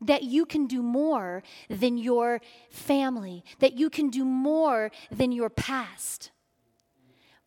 that 0.00 0.22
you 0.22 0.46
can 0.46 0.66
do 0.66 0.82
more 0.82 1.42
than 1.68 1.98
your 1.98 2.40
family, 2.70 3.44
that 3.58 3.74
you 3.74 3.90
can 3.90 4.10
do 4.10 4.24
more 4.24 4.90
than 5.10 5.32
your 5.32 5.50
past. 5.50 6.30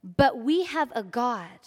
But 0.04 0.40
we 0.40 0.66
have 0.66 0.92
a 0.96 1.04
God 1.04 1.60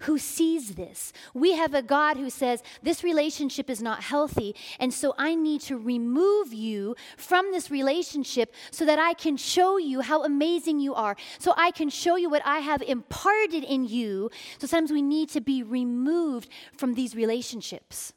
who 0.00 0.18
sees 0.18 0.74
this. 0.74 1.12
We 1.34 1.52
have 1.52 1.74
a 1.74 1.82
God 1.82 2.16
who 2.16 2.30
says, 2.30 2.62
This 2.82 3.04
relationship 3.04 3.68
is 3.68 3.82
not 3.82 4.02
healthy, 4.02 4.54
and 4.78 4.92
so 4.92 5.14
I 5.18 5.34
need 5.34 5.60
to 5.62 5.76
remove 5.76 6.52
you 6.52 6.96
from 7.16 7.50
this 7.52 7.70
relationship 7.70 8.54
so 8.70 8.84
that 8.86 8.98
I 8.98 9.14
can 9.14 9.36
show 9.36 9.76
you 9.76 10.00
how 10.00 10.24
amazing 10.24 10.80
you 10.80 10.94
are, 10.94 11.16
so 11.38 11.54
I 11.56 11.70
can 11.70 11.90
show 11.90 12.16
you 12.16 12.30
what 12.30 12.42
I 12.44 12.58
have 12.58 12.82
imparted 12.82 13.64
in 13.64 13.84
you. 13.84 14.30
So 14.58 14.66
sometimes 14.66 14.92
we 14.92 15.02
need 15.02 15.28
to 15.30 15.40
be 15.40 15.62
removed 15.62 16.48
from 16.76 16.94
these 16.94 17.14
relationships. 17.14 18.14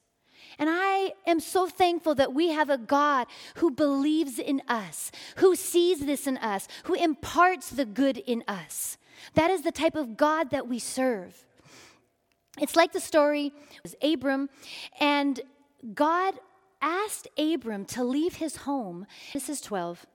And 0.59 0.69
I 0.71 1.13
am 1.25 1.39
so 1.39 1.67
thankful 1.67 2.15
that 2.15 2.33
we 2.33 2.49
have 2.49 2.69
a 2.69 2.77
God 2.77 3.27
who 3.55 3.71
believes 3.71 4.39
in 4.39 4.61
us, 4.67 5.11
who 5.37 5.55
sees 5.55 6.05
this 6.05 6.27
in 6.27 6.37
us, 6.37 6.67
who 6.83 6.93
imparts 6.93 7.69
the 7.69 7.85
good 7.85 8.17
in 8.17 8.43
us. 8.47 8.97
That 9.35 9.51
is 9.51 9.61
the 9.61 9.71
type 9.71 9.95
of 9.95 10.17
God 10.17 10.49
that 10.51 10.67
we 10.67 10.79
serve. 10.79 11.45
It's 12.59 12.75
like 12.75 12.91
the 12.91 12.99
story 12.99 13.51
of 13.83 13.95
Abram, 14.03 14.49
and 14.99 15.41
God 15.93 16.35
asked 16.81 17.27
Abram 17.37 17.85
to 17.85 18.03
leave 18.03 18.35
his 18.35 18.57
home. 18.57 19.07
This 19.33 19.49
is 19.49 19.59
12 19.61 20.05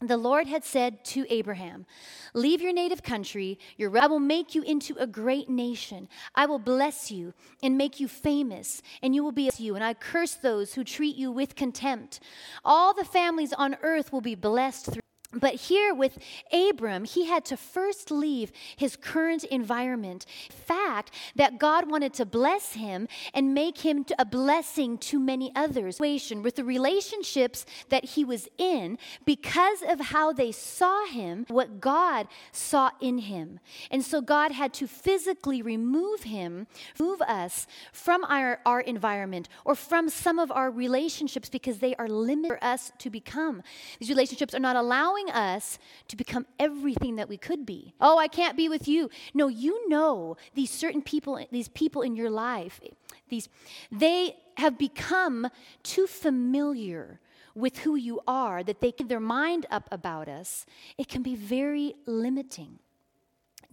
the 0.00 0.16
Lord 0.16 0.46
had 0.46 0.64
said 0.64 1.04
to 1.06 1.26
Abraham, 1.28 1.84
Leave 2.32 2.60
your 2.60 2.72
native 2.72 3.02
country, 3.02 3.58
your, 3.76 3.96
I 3.98 4.06
will 4.06 4.20
make 4.20 4.54
you 4.54 4.62
into 4.62 4.94
a 4.96 5.06
great 5.06 5.48
nation. 5.48 6.08
I 6.34 6.46
will 6.46 6.60
bless 6.60 7.10
you 7.10 7.34
and 7.62 7.76
make 7.76 7.98
you 7.98 8.06
famous, 8.06 8.80
and 9.02 9.14
you 9.14 9.24
will 9.24 9.32
be 9.32 9.50
you. 9.58 9.74
And 9.74 9.82
I 9.82 9.94
curse 9.94 10.34
those 10.34 10.74
who 10.74 10.84
treat 10.84 11.16
you 11.16 11.32
with 11.32 11.56
contempt. 11.56 12.20
All 12.64 12.94
the 12.94 13.04
families 13.04 13.52
on 13.52 13.76
earth 13.82 14.12
will 14.12 14.20
be 14.20 14.36
blessed 14.36 14.86
through. 14.86 15.02
But 15.32 15.56
here 15.56 15.92
with 15.92 16.18
Abram, 16.50 17.04
he 17.04 17.26
had 17.26 17.44
to 17.46 17.56
first 17.58 18.10
leave 18.10 18.50
his 18.76 18.96
current 18.96 19.44
environment. 19.44 20.24
Fact 20.50 21.10
that 21.36 21.58
God 21.58 21.90
wanted 21.90 22.14
to 22.14 22.24
bless 22.24 22.72
him 22.72 23.08
and 23.34 23.52
make 23.52 23.78
him 23.78 24.06
a 24.18 24.24
blessing 24.24 24.96
to 24.98 25.18
many 25.18 25.52
others. 25.54 26.00
With 26.00 26.56
the 26.56 26.64
relationships 26.64 27.66
that 27.90 28.04
he 28.06 28.24
was 28.24 28.48
in, 28.56 28.96
because 29.26 29.82
of 29.86 30.00
how 30.00 30.32
they 30.32 30.50
saw 30.50 31.04
him, 31.06 31.44
what 31.48 31.78
God 31.78 32.26
saw 32.50 32.92
in 32.98 33.18
him. 33.18 33.60
And 33.90 34.02
so 34.02 34.22
God 34.22 34.52
had 34.52 34.72
to 34.74 34.86
physically 34.86 35.60
remove 35.60 36.22
him, 36.22 36.66
move 36.98 37.20
us 37.20 37.66
from 37.92 38.24
our, 38.24 38.60
our 38.64 38.80
environment 38.80 39.50
or 39.66 39.74
from 39.74 40.08
some 40.08 40.38
of 40.38 40.50
our 40.50 40.70
relationships 40.70 41.50
because 41.50 41.80
they 41.80 41.94
are 41.96 42.08
limited 42.08 42.48
for 42.48 42.64
us 42.64 42.92
to 42.98 43.10
become. 43.10 43.62
These 43.98 44.08
relationships 44.08 44.54
are 44.54 44.60
not 44.60 44.76
allowing 44.76 45.17
allowing 45.18 45.30
us 45.34 45.78
to 46.08 46.16
become 46.16 46.46
everything 46.58 47.16
that 47.16 47.28
we 47.28 47.36
could 47.36 47.66
be. 47.66 47.94
Oh, 48.00 48.18
I 48.18 48.28
can't 48.28 48.56
be 48.56 48.68
with 48.68 48.88
you. 48.88 49.10
No, 49.34 49.48
you 49.48 49.88
know 49.88 50.36
these 50.54 50.70
certain 50.70 51.02
people, 51.02 51.44
these 51.50 51.68
people 51.68 52.02
in 52.02 52.16
your 52.16 52.30
life, 52.30 52.80
these 53.28 53.48
they 53.90 54.36
have 54.56 54.78
become 54.78 55.48
too 55.82 56.06
familiar 56.06 57.20
with 57.54 57.78
who 57.78 57.96
you 57.96 58.20
are 58.26 58.62
that 58.62 58.80
they 58.80 58.92
get 58.92 59.08
their 59.08 59.20
mind 59.20 59.66
up 59.70 59.88
about 59.90 60.28
us. 60.28 60.64
It 60.96 61.08
can 61.08 61.22
be 61.22 61.34
very 61.34 61.94
limiting. 62.06 62.78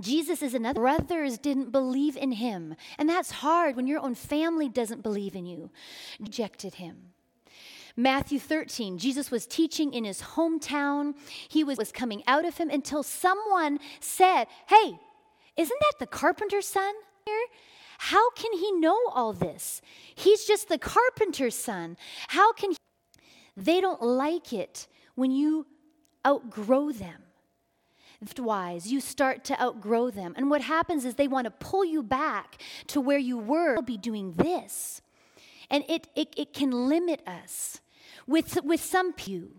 Jesus 0.02 0.42
is 0.42 0.54
another. 0.54 0.82
Brothers 0.82 1.38
didn't 1.38 1.72
believe 1.72 2.18
in 2.18 2.34
him. 2.34 2.76
And 2.98 3.08
that's 3.08 3.32
hard 3.32 3.76
when 3.76 3.88
your 3.88 4.02
own 4.02 4.14
family 4.14 4.68
doesn't 4.68 5.04
believe 5.04 5.36
in 5.36 5.46
you. 5.46 5.70
Rejected 6.20 6.76
him. 6.76 7.15
Matthew 7.98 8.40
13, 8.40 8.98
Jesus 8.98 9.32
was 9.32 9.46
teaching 9.46 9.94
in 9.94 10.04
his 10.04 10.22
hometown. 10.22 11.14
He 11.48 11.64
was, 11.64 11.78
was 11.78 11.92
coming 11.92 12.24
out 12.28 12.46
of 12.46 12.58
him 12.58 12.70
until 12.70 13.04
someone 13.04 13.80
said, 14.02 14.46
Hey, 14.68 15.00
isn't 15.56 15.80
that 15.80 16.00
the 16.00 16.08
carpenter's 16.08 16.68
son 16.68 16.94
here? 17.26 17.46
How 17.98 18.32
can 18.32 18.52
he 18.54 18.74
know 18.74 18.98
all 19.14 19.32
this? 19.32 19.82
He's 20.14 20.46
just 20.46 20.68
the 20.68 20.78
carpenter's 20.78 21.56
son. 21.56 21.96
How 22.28 22.52
can 22.52 22.72
he? 22.72 22.78
They 23.56 23.80
don't 23.80 24.02
like 24.02 24.52
it 24.52 24.88
when 25.16 25.32
you 25.32 25.66
outgrow 26.28 26.92
them. 26.92 27.22
Wise, 28.38 28.92
you 28.92 29.02
start 29.02 29.44
to 29.46 29.62
outgrow 29.62 30.10
them. 30.10 30.34
And 30.36 30.50
what 30.50 30.62
happens 30.62 31.06
is 31.06 31.16
they 31.16 31.28
want 31.28 31.46
to 31.46 31.52
pull 31.52 31.86
you 31.86 32.02
back 32.02 32.62
to 32.88 33.00
where 33.00 33.20
you 33.20 33.38
were, 33.38 33.76
I'll 33.76 33.84
be 33.84 33.98
doing 33.98 34.34
this. 34.34 35.02
And 35.70 35.84
it, 35.88 36.08
it, 36.16 36.34
it 36.36 36.54
can 36.54 36.72
limit 36.72 37.22
us. 37.28 37.82
With, 38.28 38.64
with 38.64 38.82
some 38.84 39.14
people, 39.14 39.50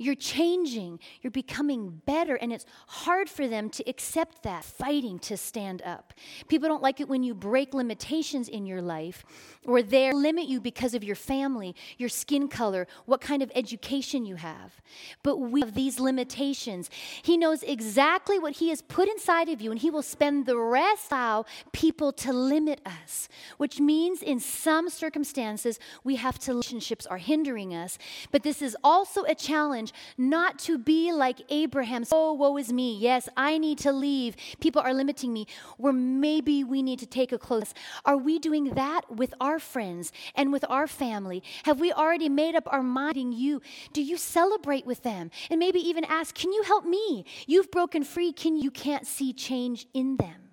you're 0.00 0.16
changing, 0.16 0.98
you're 1.22 1.30
becoming 1.30 2.02
better, 2.04 2.34
and 2.34 2.52
it's 2.52 2.66
hard 2.88 3.30
for 3.30 3.46
them 3.46 3.70
to 3.70 3.88
accept 3.88 4.42
that, 4.42 4.64
fighting 4.64 5.18
to 5.20 5.36
stand 5.36 5.82
up. 5.82 6.12
People 6.48 6.68
don't 6.68 6.82
like 6.82 7.00
it 7.00 7.08
when 7.08 7.22
you 7.22 7.34
break 7.34 7.72
limitations 7.72 8.48
in 8.48 8.66
your 8.66 8.82
life 8.82 9.24
or 9.64 9.82
they 9.82 10.12
limit 10.12 10.46
you 10.46 10.60
because 10.60 10.94
of 10.94 11.04
your 11.04 11.16
family, 11.16 11.76
your 11.98 12.08
skin 12.08 12.48
color, 12.48 12.86
what 13.06 13.20
kind 13.20 13.42
of 13.42 13.52
education 13.54 14.26
you 14.26 14.36
have. 14.36 14.80
But 15.22 15.36
we 15.36 15.60
have 15.60 15.74
these 15.74 16.00
limitations. 16.00 16.90
He 17.22 17.36
knows 17.36 17.62
exactly 17.62 18.38
what 18.38 18.54
He 18.54 18.70
has 18.70 18.82
put 18.82 19.08
inside 19.08 19.48
of 19.48 19.60
you, 19.60 19.70
and 19.70 19.78
He 19.78 19.90
will 19.90 20.02
spend 20.02 20.46
the 20.46 20.58
rest 20.58 21.12
allow 21.30 21.44
people 21.72 22.12
to 22.12 22.32
limit 22.32 22.80
us, 22.84 23.28
which 23.58 23.80
means 23.80 24.22
in 24.22 24.40
some 24.40 24.88
circumstances 24.88 25.78
we 26.04 26.16
have 26.16 26.38
to 26.38 26.50
relationships 26.52 27.06
are 27.06 27.18
hindering 27.18 27.74
us. 27.74 27.98
But 28.32 28.42
this 28.42 28.62
is 28.62 28.76
also 28.82 29.24
a 29.24 29.34
challenge 29.34 29.89
not 30.16 30.58
to 30.60 30.78
be 30.78 31.12
like 31.12 31.40
Abraham. 31.48 32.04
Oh, 32.12 32.32
woe 32.32 32.56
is 32.56 32.72
me. 32.72 32.96
Yes, 32.96 33.28
I 33.36 33.58
need 33.58 33.78
to 33.78 33.92
leave. 33.92 34.36
People 34.60 34.82
are 34.82 34.94
limiting 34.94 35.32
me. 35.32 35.46
Or 35.78 35.92
maybe 35.92 36.64
we 36.64 36.82
need 36.82 36.98
to 37.00 37.06
take 37.06 37.32
a 37.32 37.38
close. 37.38 37.72
Are 38.04 38.16
we 38.16 38.38
doing 38.38 38.74
that 38.74 39.02
with 39.10 39.34
our 39.40 39.58
friends 39.58 40.12
and 40.34 40.52
with 40.52 40.64
our 40.68 40.86
family? 40.86 41.42
Have 41.64 41.80
we 41.80 41.92
already 41.92 42.28
made 42.28 42.54
up 42.54 42.68
our 42.72 42.82
mind 42.82 43.16
in 43.16 43.32
you? 43.32 43.60
Do 43.92 44.02
you 44.02 44.16
celebrate 44.16 44.86
with 44.86 45.02
them? 45.02 45.30
And 45.50 45.58
maybe 45.58 45.80
even 45.80 46.04
ask, 46.04 46.34
can 46.34 46.52
you 46.52 46.62
help 46.64 46.84
me? 46.84 47.24
You've 47.46 47.70
broken 47.70 48.04
free. 48.04 48.32
Can 48.32 48.56
you 48.56 48.70
can't 48.70 49.06
see 49.06 49.32
change 49.32 49.86
in 49.94 50.16
them? 50.16 50.49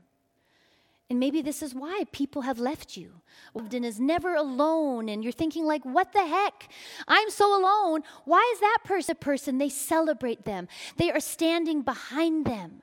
And 1.10 1.20
maybe 1.20 1.42
this 1.42 1.64
is 1.64 1.74
why 1.74 2.04
people 2.12 2.42
have 2.42 2.60
left 2.60 2.98
you. 2.98 3.22
And 3.56 3.86
is 3.86 4.00
never 4.00 4.36
alone, 4.36 5.08
and 5.08 5.24
you're 5.24 5.32
thinking, 5.32 5.66
like, 5.66 5.86
what 5.86 6.12
the 6.12 6.26
heck? 6.26 6.70
I'm 7.08 7.30
so 7.30 7.58
alone. 7.58 8.04
Why 8.26 8.52
is 8.54 8.60
that 8.60 8.80
person 8.84 9.14
a 9.14 9.16
person? 9.16 9.58
They 9.58 9.70
celebrate 9.70 10.44
them, 10.44 10.68
they 10.98 11.12
are 11.12 11.20
standing 11.20 11.82
behind 11.82 12.46
them. 12.46 12.82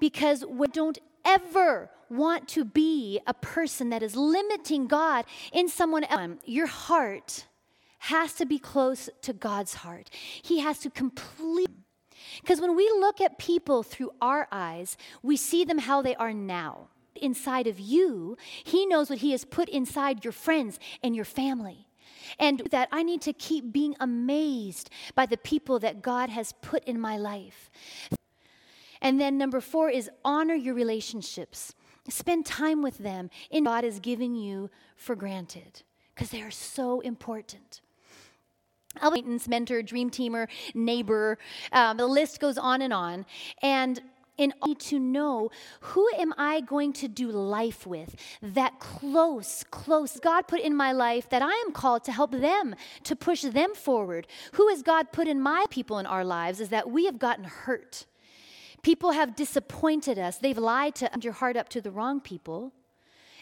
Because 0.00 0.44
we 0.44 0.66
don't 0.68 0.98
ever 1.24 1.90
want 2.10 2.48
to 2.48 2.64
be 2.64 3.20
a 3.26 3.34
person 3.34 3.90
that 3.90 4.02
is 4.02 4.16
limiting 4.16 4.86
God 4.86 5.24
in 5.52 5.68
someone 5.68 6.04
else. 6.04 6.38
Your 6.44 6.66
heart 6.66 7.46
has 7.98 8.32
to 8.34 8.46
be 8.46 8.58
close 8.58 9.08
to 9.22 9.32
God's 9.32 9.74
heart. 9.74 10.10
He 10.42 10.60
has 10.60 10.78
to 10.80 10.90
complete. 10.90 11.70
Because 12.40 12.60
when 12.60 12.76
we 12.76 12.88
look 12.98 13.20
at 13.20 13.38
people 13.38 13.82
through 13.82 14.10
our 14.20 14.48
eyes, 14.50 14.96
we 15.22 15.36
see 15.36 15.64
them 15.64 15.78
how 15.78 16.02
they 16.02 16.14
are 16.16 16.32
now. 16.32 16.88
Inside 17.16 17.66
of 17.66 17.78
you, 17.78 18.36
He 18.64 18.86
knows 18.86 19.10
what 19.10 19.20
He 19.20 19.32
has 19.32 19.44
put 19.44 19.68
inside 19.68 20.24
your 20.24 20.32
friends 20.32 20.78
and 21.02 21.14
your 21.14 21.24
family. 21.24 21.88
And 22.38 22.62
that 22.70 22.88
I 22.90 23.02
need 23.02 23.20
to 23.22 23.32
keep 23.32 23.72
being 23.72 23.94
amazed 24.00 24.90
by 25.14 25.26
the 25.26 25.36
people 25.36 25.78
that 25.80 26.02
God 26.02 26.30
has 26.30 26.52
put 26.62 26.82
in 26.84 26.98
my 26.98 27.16
life. 27.16 27.70
And 29.00 29.20
then 29.20 29.36
number 29.36 29.60
four 29.60 29.90
is 29.90 30.10
honor 30.24 30.54
your 30.54 30.74
relationships. 30.74 31.74
Spend 32.08 32.46
time 32.46 32.82
with 32.82 32.98
them 32.98 33.30
in 33.50 33.64
God 33.64 33.84
has 33.84 34.00
given 34.00 34.34
you 34.34 34.70
for 34.96 35.14
granted 35.14 35.82
because 36.14 36.30
they 36.30 36.42
are 36.42 36.50
so 36.50 37.00
important. 37.00 37.80
Acquaintance, 39.02 39.48
mentor, 39.48 39.82
dream 39.82 40.10
teamer, 40.10 40.46
neighbor, 40.74 41.38
um, 41.72 41.96
the 41.96 42.06
list 42.06 42.40
goes 42.40 42.56
on 42.56 42.80
and 42.82 42.92
on. 42.92 43.26
And 43.60 44.00
need 44.38 44.78
to 44.80 44.98
know 44.98 45.50
who 45.80 46.08
am 46.16 46.32
I 46.36 46.60
going 46.60 46.92
to 46.94 47.08
do 47.08 47.30
life 47.30 47.86
with? 47.86 48.16
That 48.42 48.78
close, 48.78 49.64
close 49.70 50.18
God 50.20 50.48
put 50.48 50.60
in 50.60 50.74
my 50.74 50.92
life 50.92 51.28
that 51.30 51.42
I 51.42 51.52
am 51.66 51.72
called 51.72 52.04
to 52.04 52.12
help 52.12 52.32
them, 52.32 52.74
to 53.04 53.16
push 53.16 53.42
them 53.42 53.74
forward. 53.74 54.26
Who 54.52 54.68
has 54.68 54.82
God 54.82 55.12
put 55.12 55.28
in 55.28 55.40
my 55.40 55.66
people 55.70 55.98
in 55.98 56.06
our 56.06 56.24
lives 56.24 56.60
is 56.60 56.70
that 56.70 56.90
we 56.90 57.06
have 57.06 57.18
gotten 57.18 57.44
hurt. 57.44 58.06
People 58.82 59.12
have 59.12 59.34
disappointed 59.34 60.18
us. 60.18 60.36
They've 60.36 60.58
lied 60.58 60.94
to 60.96 61.10
your 61.20 61.32
heart 61.32 61.56
up 61.56 61.68
to 61.70 61.80
the 61.80 61.90
wrong 61.90 62.20
people. 62.20 62.72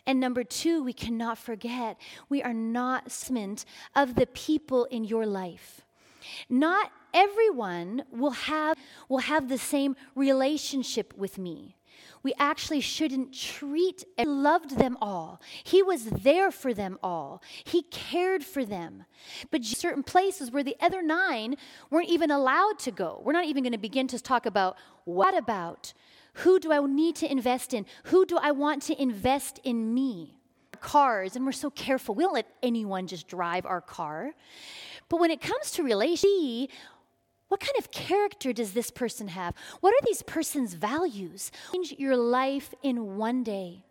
And 0.06 0.18
number 0.18 0.44
two, 0.44 0.82
we 0.82 0.92
cannot 0.92 1.38
forget 1.38 1.96
we 2.28 2.42
are 2.42 2.54
not 2.54 3.10
smint 3.10 3.64
of 3.94 4.14
the 4.14 4.26
people 4.26 4.84
in 4.86 5.04
your 5.04 5.26
life. 5.26 5.82
Not 6.48 6.90
everyone 7.14 8.04
will 8.10 8.30
have, 8.30 8.76
will 9.08 9.18
have 9.18 9.48
the 9.48 9.58
same 9.58 9.96
relationship 10.14 11.14
with 11.16 11.38
me. 11.38 11.76
We 12.22 12.34
actually 12.38 12.80
shouldn't 12.80 13.34
treat 13.34 14.04
and 14.16 14.42
loved 14.42 14.78
them 14.78 14.96
all. 15.00 15.40
He 15.64 15.82
was 15.82 16.04
there 16.04 16.50
for 16.50 16.72
them 16.72 16.98
all. 17.02 17.42
He 17.64 17.82
cared 17.82 18.44
for 18.44 18.64
them. 18.64 19.04
But 19.50 19.64
certain 19.64 20.04
places 20.04 20.50
where 20.50 20.62
the 20.62 20.76
other 20.80 21.02
nine 21.02 21.56
weren't 21.90 22.08
even 22.08 22.30
allowed 22.30 22.78
to 22.80 22.92
go. 22.92 23.20
We're 23.24 23.32
not 23.32 23.46
even 23.46 23.64
going 23.64 23.72
to 23.72 23.78
begin 23.78 24.06
to 24.08 24.20
talk 24.20 24.46
about 24.46 24.76
what 25.04 25.36
about 25.36 25.92
who 26.34 26.58
do 26.58 26.72
I 26.72 26.80
need 26.86 27.16
to 27.16 27.30
invest 27.30 27.74
in? 27.74 27.86
Who 28.04 28.24
do 28.24 28.38
I 28.38 28.52
want 28.52 28.82
to 28.84 29.00
invest 29.00 29.60
in 29.64 29.92
me? 29.92 30.38
Cars, 30.80 31.36
and 31.36 31.44
we're 31.44 31.52
so 31.52 31.70
careful. 31.70 32.14
We 32.14 32.24
don't 32.24 32.32
let 32.32 32.48
anyone 32.62 33.06
just 33.06 33.28
drive 33.28 33.66
our 33.66 33.80
car. 33.80 34.32
But 35.08 35.20
when 35.20 35.30
it 35.30 35.40
comes 35.40 35.72
to 35.72 35.82
relationship, 35.82 36.70
what 37.52 37.60
kind 37.60 37.76
of 37.78 37.90
character 37.90 38.50
does 38.54 38.72
this 38.72 38.90
person 38.90 39.28
have? 39.28 39.54
What 39.82 39.92
are 39.92 40.06
these 40.06 40.22
person's 40.22 40.72
values? 40.72 41.52
Change 41.70 41.92
your 41.98 42.16
life 42.16 42.72
in 42.82 43.18
one 43.18 43.42
day. 43.42 43.84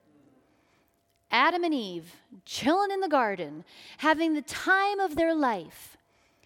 Adam 1.30 1.64
and 1.64 1.72
Eve, 1.72 2.16
chilling 2.44 2.90
in 2.90 3.02
the 3.02 3.08
garden, 3.08 3.64
having 4.00 4.34
the 4.34 4.42
time 4.42 5.00
of 5.00 5.16
their 5.16 5.36
life. 5.36 5.96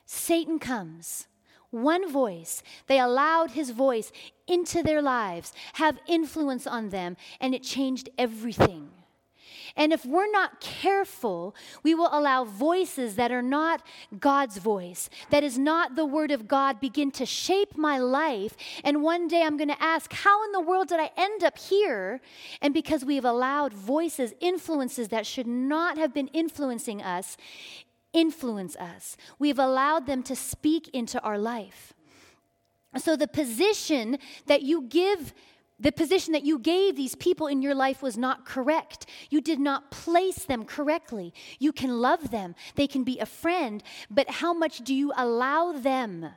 Satan 0.05 0.59
comes 0.59 1.27
one 1.71 2.11
voice. 2.11 2.61
They 2.87 2.99
allowed 2.99 3.51
his 3.51 3.69
voice 3.69 4.11
into 4.45 4.83
their 4.83 5.01
lives, 5.01 5.53
have 5.75 5.97
influence 6.07 6.67
on 6.67 6.89
them, 6.89 7.15
and 7.39 7.55
it 7.55 7.63
changed 7.63 8.09
everything. 8.17 8.89
And 9.77 9.91
if 9.91 10.05
we're 10.05 10.31
not 10.31 10.61
careful, 10.61 11.53
we 11.83 11.93
will 11.93 12.09
allow 12.11 12.45
voices 12.45 13.15
that 13.15 13.31
are 13.31 13.41
not 13.41 13.81
God's 14.19 14.57
voice, 14.57 15.09
that 15.31 15.43
is 15.43 15.57
not 15.57 15.95
the 15.95 16.05
Word 16.05 16.31
of 16.31 16.47
God, 16.47 16.79
begin 16.79 17.11
to 17.11 17.25
shape 17.25 17.77
my 17.77 17.97
life. 17.97 18.55
And 18.83 19.03
one 19.03 19.27
day 19.27 19.43
I'm 19.43 19.57
going 19.57 19.69
to 19.69 19.83
ask, 19.83 20.13
how 20.13 20.45
in 20.45 20.53
the 20.53 20.61
world 20.61 20.87
did 20.87 20.99
I 20.99 21.11
end 21.17 21.43
up 21.43 21.57
here? 21.57 22.21
And 22.61 22.73
because 22.73 23.03
we've 23.03 23.25
allowed 23.25 23.73
voices, 23.73 24.33
influences 24.39 25.09
that 25.09 25.25
should 25.25 25.47
not 25.47 25.97
have 25.97 26.13
been 26.13 26.27
influencing 26.27 27.01
us, 27.01 27.35
influence 28.13 28.77
us. 28.77 29.17
We've 29.39 29.59
allowed 29.59 30.07
them 30.07 30.23
to 30.23 30.35
speak 30.35 30.87
into 30.89 31.19
our 31.21 31.37
life. 31.37 31.93
So 32.97 33.17
the 33.17 33.27
position 33.27 34.19
that 34.45 34.61
you 34.61 34.83
give 34.83 35.33
the 35.79 35.91
position 35.91 36.33
that 36.33 36.45
you 36.45 36.57
gave 36.57 36.95
these 36.95 37.15
people 37.15 37.47
in 37.47 37.61
your 37.61 37.75
life 37.75 38.01
was 38.01 38.17
not 38.17 38.45
correct. 38.45 39.05
You 39.29 39.41
did 39.41 39.59
not 39.59 39.91
place 39.91 40.45
them 40.45 40.63
correctly. 40.63 41.33
You 41.59 41.73
can 41.73 41.99
love 41.99 42.31
them, 42.31 42.55
they 42.75 42.87
can 42.87 43.03
be 43.03 43.19
a 43.19 43.25
friend, 43.25 43.83
but 44.09 44.29
how 44.29 44.53
much 44.53 44.79
do 44.79 44.95
you 44.95 45.11
allow 45.17 45.73
them 45.73 46.27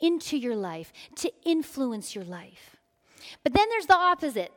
into 0.00 0.36
your 0.38 0.56
life 0.56 0.92
to 1.16 1.30
influence 1.44 2.14
your 2.14 2.24
life? 2.24 2.76
But 3.44 3.52
then 3.52 3.68
there's 3.68 3.86
the 3.86 3.96
opposite. 3.96 4.52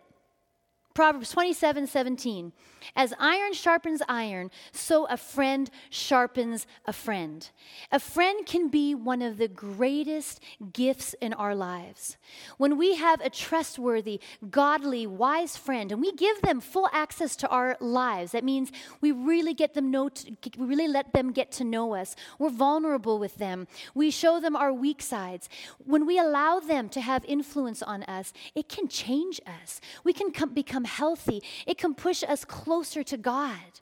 Proverbs 0.93 1.31
27 1.31 1.87
17. 1.87 2.53
As 2.95 3.13
iron 3.19 3.53
sharpens 3.53 4.01
iron, 4.07 4.51
so 4.71 5.05
a 5.05 5.17
friend 5.17 5.69
sharpens 5.89 6.67
a 6.85 6.93
friend. 6.93 7.49
A 7.91 7.99
friend 7.99 8.45
can 8.45 8.67
be 8.67 8.93
one 8.93 9.21
of 9.21 9.37
the 9.37 9.47
greatest 9.47 10.41
gifts 10.71 11.15
in 11.21 11.33
our 11.33 11.55
lives. 11.55 12.17
When 12.57 12.77
we 12.77 12.95
have 12.95 13.21
a 13.21 13.29
trustworthy, 13.29 14.19
godly, 14.49 15.07
wise 15.07 15.57
friend, 15.57 15.91
and 15.91 16.01
we 16.01 16.11
give 16.11 16.41
them 16.41 16.59
full 16.59 16.89
access 16.91 17.35
to 17.37 17.47
our 17.47 17.77
lives, 17.79 18.33
that 18.33 18.43
means 18.43 18.71
we 19.01 19.11
really 19.11 19.53
get 19.53 19.73
them 19.73 19.89
know, 19.89 20.09
to, 20.09 20.35
we 20.57 20.65
really 20.65 20.87
let 20.87 21.13
them 21.13 21.31
get 21.31 21.51
to 21.53 21.63
know 21.63 21.95
us. 21.95 22.15
We're 22.37 22.49
vulnerable 22.49 23.17
with 23.17 23.37
them. 23.37 23.67
We 23.95 24.11
show 24.11 24.39
them 24.39 24.55
our 24.55 24.73
weak 24.73 25.01
sides. 25.01 25.49
When 25.85 26.05
we 26.05 26.19
allow 26.19 26.59
them 26.59 26.89
to 26.89 27.01
have 27.01 27.25
influence 27.25 27.81
on 27.81 28.03
us, 28.03 28.33
it 28.55 28.69
can 28.69 28.87
change 28.87 29.39
us. 29.47 29.81
We 30.03 30.13
can 30.13 30.31
come, 30.31 30.53
become 30.53 30.82
healthy. 30.85 31.41
It 31.65 31.77
can 31.77 31.93
push 31.93 32.23
us 32.23 32.45
closer 32.45 32.73
closer 32.73 33.03
to 33.03 33.17
God. 33.17 33.81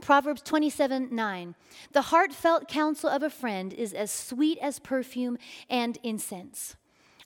Proverbs 0.00 0.42
27 0.42 1.14
9. 1.14 1.54
The 1.92 2.02
heartfelt 2.02 2.66
counsel 2.68 3.10
of 3.10 3.22
a 3.22 3.30
friend 3.30 3.72
is 3.72 3.92
as 3.92 4.10
sweet 4.10 4.58
as 4.58 4.78
perfume 4.78 5.38
and 5.68 5.98
incense. 6.02 6.76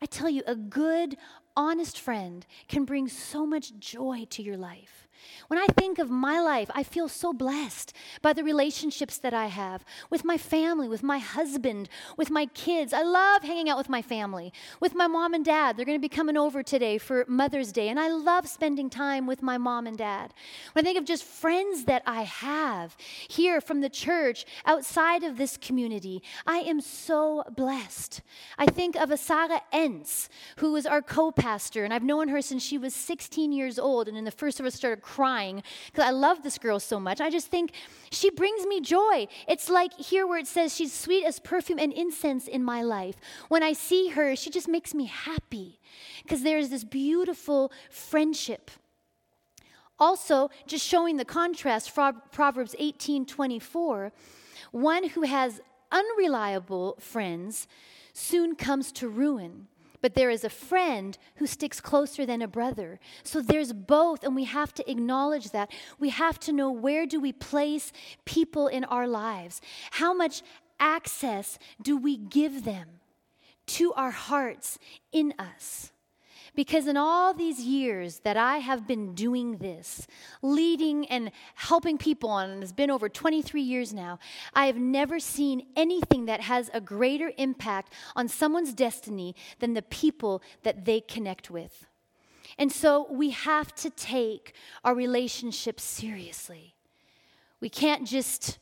I 0.02 0.06
tell 0.06 0.28
you, 0.28 0.42
a 0.46 0.56
good, 0.56 1.16
honest 1.56 1.98
friend 1.98 2.44
can 2.68 2.84
bring 2.84 3.08
so 3.08 3.46
much 3.46 3.78
joy 3.78 4.26
to 4.30 4.42
your 4.42 4.56
life. 4.56 5.05
When 5.48 5.58
I 5.58 5.66
think 5.66 5.98
of 5.98 6.10
my 6.10 6.40
life, 6.40 6.70
I 6.74 6.82
feel 6.82 7.08
so 7.08 7.32
blessed 7.32 7.92
by 8.20 8.32
the 8.32 8.42
relationships 8.42 9.18
that 9.18 9.32
I 9.32 9.46
have 9.46 9.84
with 10.10 10.24
my 10.24 10.36
family, 10.36 10.88
with 10.88 11.02
my 11.02 11.18
husband, 11.18 11.88
with 12.16 12.30
my 12.30 12.46
kids. 12.46 12.92
I 12.92 13.02
love 13.02 13.42
hanging 13.42 13.68
out 13.68 13.78
with 13.78 13.88
my 13.88 14.02
family, 14.02 14.52
with 14.80 14.94
my 14.94 15.06
mom 15.06 15.34
and 15.34 15.44
dad. 15.44 15.76
They're 15.76 15.86
going 15.86 15.98
to 15.98 16.02
be 16.02 16.08
coming 16.08 16.36
over 16.36 16.62
today 16.62 16.98
for 16.98 17.24
Mother's 17.28 17.70
Day, 17.70 17.88
and 17.88 18.00
I 18.00 18.08
love 18.08 18.48
spending 18.48 18.90
time 18.90 19.26
with 19.26 19.42
my 19.42 19.56
mom 19.56 19.86
and 19.86 19.96
dad. 19.96 20.34
When 20.72 20.84
I 20.84 20.86
think 20.86 20.98
of 20.98 21.04
just 21.04 21.24
friends 21.24 21.84
that 21.84 22.02
I 22.06 22.22
have 22.22 22.96
here 23.28 23.60
from 23.60 23.80
the 23.80 23.88
church, 23.88 24.46
outside 24.64 25.22
of 25.22 25.38
this 25.38 25.56
community, 25.56 26.22
I 26.46 26.58
am 26.58 26.80
so 26.80 27.44
blessed. 27.56 28.20
I 28.58 28.66
think 28.66 28.96
of 28.96 29.10
Asara 29.10 29.60
Entz, 29.72 30.28
who 30.56 30.74
is 30.76 30.86
our 30.86 31.02
co 31.02 31.30
pastor, 31.30 31.84
and 31.84 31.94
I've 31.94 32.02
known 32.02 32.28
her 32.28 32.42
since 32.42 32.62
she 32.62 32.78
was 32.78 32.94
16 32.94 33.52
years 33.52 33.78
old, 33.78 34.08
and 34.08 34.16
in 34.16 34.24
the 34.24 34.30
first 34.30 34.56
service 34.58 34.74
started 34.74 35.02
crying 35.06 35.62
because 35.86 36.04
I 36.04 36.10
love 36.10 36.42
this 36.42 36.58
girl 36.58 36.80
so 36.80 36.98
much. 36.98 37.20
I 37.20 37.30
just 37.30 37.46
think 37.46 37.72
she 38.10 38.28
brings 38.30 38.66
me 38.66 38.80
joy. 38.80 39.28
It's 39.46 39.70
like 39.70 39.92
here 39.94 40.26
where 40.26 40.38
it 40.38 40.48
says 40.48 40.74
she's 40.74 40.92
sweet 40.92 41.24
as 41.24 41.38
perfume 41.38 41.78
and 41.78 41.92
incense 41.92 42.48
in 42.48 42.64
my 42.64 42.82
life. 42.82 43.16
When 43.48 43.62
I 43.62 43.72
see 43.72 44.08
her, 44.08 44.34
she 44.34 44.50
just 44.50 44.68
makes 44.68 44.92
me 44.94 45.06
happy 45.06 45.78
because 46.22 46.42
there's 46.42 46.70
this 46.70 46.84
beautiful 46.84 47.70
friendship. 47.88 48.70
Also, 49.98 50.50
just 50.66 50.84
showing 50.84 51.16
the 51.16 51.24
contrast, 51.24 51.94
Proverbs 52.32 52.74
18 52.78 53.24
24, 53.24 54.12
one 54.72 55.08
who 55.10 55.22
has 55.22 55.60
unreliable 55.92 56.96
friends 56.98 57.68
soon 58.12 58.56
comes 58.56 58.90
to 58.92 59.08
ruin 59.08 59.68
but 60.06 60.14
there 60.14 60.30
is 60.30 60.44
a 60.44 60.48
friend 60.48 61.18
who 61.34 61.48
sticks 61.48 61.80
closer 61.80 62.24
than 62.24 62.40
a 62.40 62.46
brother. 62.46 63.00
So 63.24 63.42
there's 63.42 63.72
both, 63.72 64.22
and 64.22 64.36
we 64.36 64.44
have 64.44 64.72
to 64.74 64.88
acknowledge 64.88 65.50
that. 65.50 65.72
We 65.98 66.10
have 66.10 66.38
to 66.46 66.52
know 66.52 66.70
where 66.70 67.06
do 67.06 67.20
we 67.20 67.32
place 67.32 67.90
people 68.24 68.68
in 68.68 68.84
our 68.84 69.08
lives? 69.08 69.60
How 69.90 70.14
much 70.14 70.44
access 70.78 71.58
do 71.82 71.96
we 71.96 72.16
give 72.16 72.64
them 72.64 73.00
to 73.66 73.92
our 73.94 74.12
hearts 74.12 74.78
in 75.10 75.34
us? 75.40 75.90
Because 76.56 76.86
in 76.86 76.96
all 76.96 77.34
these 77.34 77.60
years 77.60 78.20
that 78.20 78.38
I 78.38 78.58
have 78.58 78.86
been 78.86 79.14
doing 79.14 79.58
this, 79.58 80.06
leading 80.40 81.06
and 81.08 81.30
helping 81.54 81.98
people, 81.98 82.38
and 82.38 82.62
it's 82.62 82.72
been 82.72 82.90
over 82.90 83.10
23 83.10 83.60
years 83.60 83.92
now, 83.92 84.18
I 84.54 84.66
have 84.66 84.78
never 84.78 85.20
seen 85.20 85.66
anything 85.76 86.24
that 86.26 86.40
has 86.40 86.70
a 86.72 86.80
greater 86.80 87.30
impact 87.36 87.92
on 88.16 88.26
someone's 88.28 88.72
destiny 88.72 89.36
than 89.58 89.74
the 89.74 89.82
people 89.82 90.42
that 90.62 90.86
they 90.86 91.02
connect 91.02 91.50
with. 91.50 91.86
And 92.58 92.72
so 92.72 93.06
we 93.10 93.30
have 93.30 93.74
to 93.76 93.90
take 93.90 94.54
our 94.82 94.94
relationships 94.94 95.84
seriously. 95.84 96.74
We 97.60 97.68
can't 97.68 98.06
just, 98.06 98.58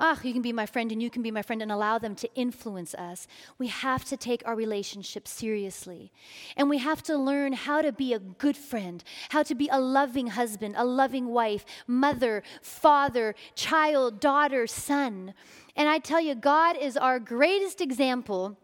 ah, 0.00 0.18
you 0.22 0.32
can 0.32 0.42
be 0.42 0.52
my 0.52 0.66
friend 0.66 0.90
and 0.90 1.02
you 1.02 1.10
can 1.10 1.22
be 1.22 1.30
my 1.30 1.42
friend 1.42 1.62
and 1.62 1.70
allow 1.70 1.98
them 1.98 2.14
to 2.16 2.34
influence 2.34 2.94
us. 2.94 3.28
We 3.58 3.68
have 3.68 4.04
to 4.06 4.16
take 4.16 4.42
our 4.46 4.56
relationships 4.56 5.30
seriously. 5.30 6.10
And 6.56 6.68
we 6.68 6.78
have 6.78 7.02
to 7.04 7.16
learn 7.16 7.52
how 7.52 7.82
to 7.82 7.92
be 7.92 8.14
a 8.14 8.18
good 8.18 8.56
friend, 8.56 9.04
how 9.28 9.42
to 9.44 9.54
be 9.54 9.68
a 9.70 9.78
loving 9.78 10.28
husband, 10.28 10.74
a 10.76 10.84
loving 10.84 11.26
wife, 11.28 11.64
mother, 11.86 12.42
father, 12.62 13.34
child, 13.54 14.18
daughter, 14.18 14.66
son. 14.66 15.34
And 15.76 15.88
I 15.88 15.98
tell 15.98 16.20
you, 16.20 16.34
God 16.34 16.76
is 16.76 16.96
our 16.96 17.20
greatest 17.20 17.80
example 17.80 18.56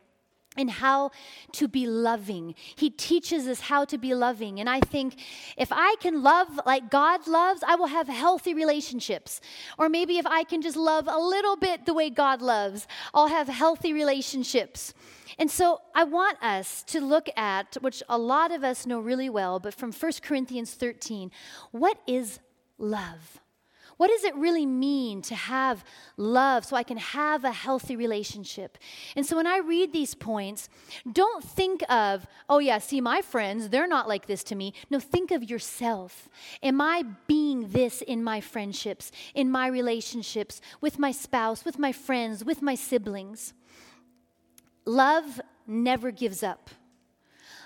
in 0.57 0.69
how 0.69 1.11
to 1.53 1.69
be 1.69 1.87
loving. 1.87 2.55
He 2.77 2.91
teaches 2.91 3.47
us 3.47 3.61
how 3.61 3.85
to 3.87 3.99
be 3.99 4.15
loving. 4.15 4.61
And 4.61 4.69
I 4.69 4.81
think 4.81 5.19
if 5.57 5.69
I 5.73 5.97
can 6.01 6.23
love 6.23 6.61
like 6.67 6.91
God 6.91 7.27
loves, 7.27 7.63
I 7.67 7.75
will 7.77 7.87
have 7.87 8.09
healthy 8.09 8.55
relationships. 8.55 9.41
Or 9.79 9.89
maybe 9.89 10.19
if 10.19 10.27
I 10.27 10.45
can 10.45 10.63
just 10.63 10.77
love 10.77 11.09
a 11.09 11.19
little 11.19 11.57
bit 11.57 11.87
the 11.87 11.95
way 11.95 12.11
God 12.11 12.43
loves, 12.43 12.87
I'll 13.15 13.29
have 13.29 13.49
healthy 13.49 13.93
relationships. 13.93 14.95
And 15.39 15.51
so 15.51 15.81
I 15.95 16.05
want 16.05 16.43
us 16.43 16.83
to 16.85 17.01
look 17.01 17.29
at, 17.37 17.77
which 17.81 18.03
a 18.09 18.17
lot 18.17 18.53
of 18.53 18.65
us 18.65 18.87
know 18.87 19.01
really 19.01 19.29
well, 19.29 19.59
but 19.59 19.75
from 19.75 19.93
1 19.93 20.13
Corinthians 20.23 20.73
13, 20.73 21.31
what 21.73 21.99
is 22.07 22.41
love? 22.79 23.41
What 23.97 24.11
does 24.11 24.25
it 24.25 24.35
really 24.35 24.67
mean 24.67 25.23
to 25.23 25.35
have 25.35 25.83
love 26.19 26.67
so 26.67 26.77
I 26.77 26.83
can 26.83 26.99
have 26.99 27.45
a 27.45 27.53
healthy 27.53 27.97
relationship? 27.97 28.77
And 29.17 29.25
so 29.25 29.37
when 29.37 29.47
I 29.47 29.59
read 29.59 29.93
these 29.93 30.15
points, 30.15 30.69
don't 31.11 31.43
think 31.43 31.83
of, 31.91 32.27
oh, 32.49 32.59
yeah, 32.59 32.79
see, 32.79 33.01
my 33.01 33.23
friends, 33.23 33.71
they're 33.71 33.89
not 33.89 34.07
like 34.07 34.27
this 34.27 34.45
to 34.45 34.55
me. 34.55 34.75
No, 34.91 35.01
think 35.01 35.31
of 35.31 35.49
yourself. 35.49 36.29
Am 36.63 36.81
I 36.81 37.05
being 37.27 37.69
this 37.69 38.03
in 38.03 38.23
my 38.23 38.41
friendships, 38.41 39.11
in 39.35 39.51
my 39.51 39.67
relationships, 39.67 40.61
with 40.83 40.99
my 40.99 41.11
spouse, 41.11 41.65
with 41.65 41.79
my 41.79 41.93
friends, 41.93 42.45
with 42.45 42.61
my 42.61 42.75
siblings? 42.75 43.55
Love 44.85 45.41
never 45.67 46.11
gives 46.11 46.43
up. 46.43 46.69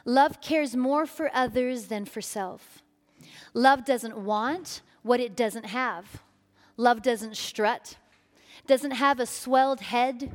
Love 0.04 0.40
cares 0.40 0.76
more 0.76 1.06
for 1.06 1.30
others 1.34 1.86
than 1.86 2.04
for 2.04 2.20
self. 2.20 2.82
Love 3.52 3.84
doesn't 3.84 4.16
want, 4.16 4.80
what 5.02 5.20
it 5.20 5.36
doesn't 5.36 5.66
have. 5.66 6.22
Love 6.76 7.02
doesn't 7.02 7.36
strut, 7.36 7.96
doesn't 8.66 8.92
have 8.92 9.20
a 9.20 9.26
swelled 9.26 9.80
head, 9.80 10.34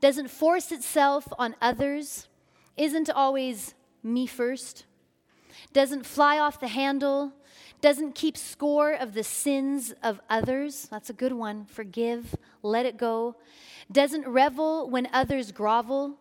doesn't 0.00 0.30
force 0.30 0.72
itself 0.72 1.26
on 1.38 1.54
others, 1.60 2.28
isn't 2.76 3.10
always 3.10 3.74
me 4.02 4.26
first, 4.26 4.84
doesn't 5.72 6.06
fly 6.06 6.38
off 6.38 6.60
the 6.60 6.68
handle, 6.68 7.32
doesn't 7.80 8.14
keep 8.14 8.36
score 8.36 8.92
of 8.92 9.12
the 9.12 9.22
sins 9.22 9.92
of 10.02 10.20
others. 10.30 10.88
That's 10.90 11.10
a 11.10 11.12
good 11.12 11.34
one. 11.34 11.66
Forgive, 11.66 12.34
let 12.62 12.86
it 12.86 12.96
go. 12.96 13.36
Doesn't 13.92 14.26
revel 14.26 14.88
when 14.88 15.06
others 15.12 15.52
grovel, 15.52 16.18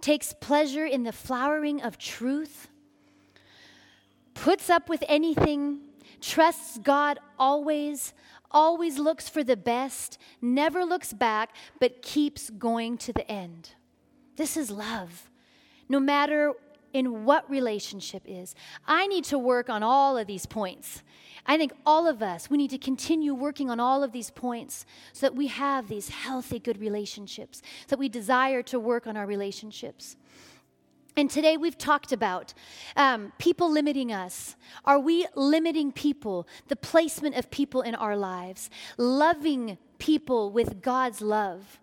takes 0.00 0.32
pleasure 0.32 0.86
in 0.86 1.02
the 1.02 1.12
flowering 1.12 1.82
of 1.82 1.98
truth, 1.98 2.68
puts 4.32 4.70
up 4.70 4.88
with 4.88 5.04
anything 5.06 5.80
trusts 6.24 6.78
God 6.78 7.18
always, 7.38 8.14
always 8.50 8.98
looks 8.98 9.28
for 9.28 9.44
the 9.44 9.56
best, 9.56 10.18
never 10.40 10.84
looks 10.84 11.12
back, 11.12 11.54
but 11.80 12.02
keeps 12.02 12.50
going 12.50 12.98
to 12.98 13.12
the 13.12 13.30
end. 13.30 13.70
This 14.36 14.56
is 14.56 14.70
love. 14.70 15.30
No 15.88 16.00
matter 16.00 16.54
in 16.94 17.24
what 17.24 17.50
relationship 17.50 18.22
is. 18.24 18.54
I 18.86 19.08
need 19.08 19.24
to 19.24 19.38
work 19.38 19.68
on 19.68 19.82
all 19.82 20.16
of 20.16 20.28
these 20.28 20.46
points. 20.46 21.02
I 21.44 21.58
think 21.58 21.72
all 21.84 22.06
of 22.06 22.22
us, 22.22 22.48
we 22.48 22.56
need 22.56 22.70
to 22.70 22.78
continue 22.78 23.34
working 23.34 23.68
on 23.68 23.80
all 23.80 24.02
of 24.02 24.12
these 24.12 24.30
points 24.30 24.86
so 25.12 25.26
that 25.26 25.34
we 25.34 25.48
have 25.48 25.88
these 25.88 26.08
healthy, 26.08 26.60
good 26.60 26.78
relationships, 26.78 27.60
so 27.82 27.88
that 27.88 27.98
we 27.98 28.08
desire 28.08 28.62
to 28.62 28.78
work 28.78 29.08
on 29.08 29.16
our 29.16 29.26
relationships. 29.26 30.16
And 31.16 31.30
today 31.30 31.56
we've 31.56 31.78
talked 31.78 32.12
about 32.12 32.54
um, 32.96 33.32
people 33.38 33.70
limiting 33.70 34.12
us. 34.12 34.56
Are 34.84 34.98
we 34.98 35.26
limiting 35.36 35.92
people, 35.92 36.48
the 36.68 36.76
placement 36.76 37.36
of 37.36 37.50
people 37.50 37.82
in 37.82 37.94
our 37.94 38.16
lives, 38.16 38.68
loving 38.96 39.78
people 39.98 40.50
with 40.50 40.82
God's 40.82 41.20
love? 41.20 41.78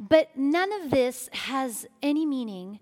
But 0.00 0.36
none 0.36 0.72
of 0.82 0.90
this 0.90 1.28
has 1.32 1.86
any 2.02 2.26
meaning 2.26 2.80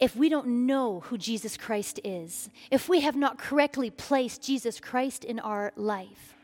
if 0.00 0.16
we 0.16 0.28
don't 0.28 0.66
know 0.66 1.00
who 1.00 1.16
Jesus 1.16 1.56
Christ 1.56 2.00
is, 2.02 2.50
if 2.72 2.88
we 2.88 3.00
have 3.00 3.14
not 3.14 3.38
correctly 3.38 3.88
placed 3.88 4.42
Jesus 4.42 4.80
Christ 4.80 5.22
in 5.22 5.38
our 5.38 5.72
life 5.76 6.34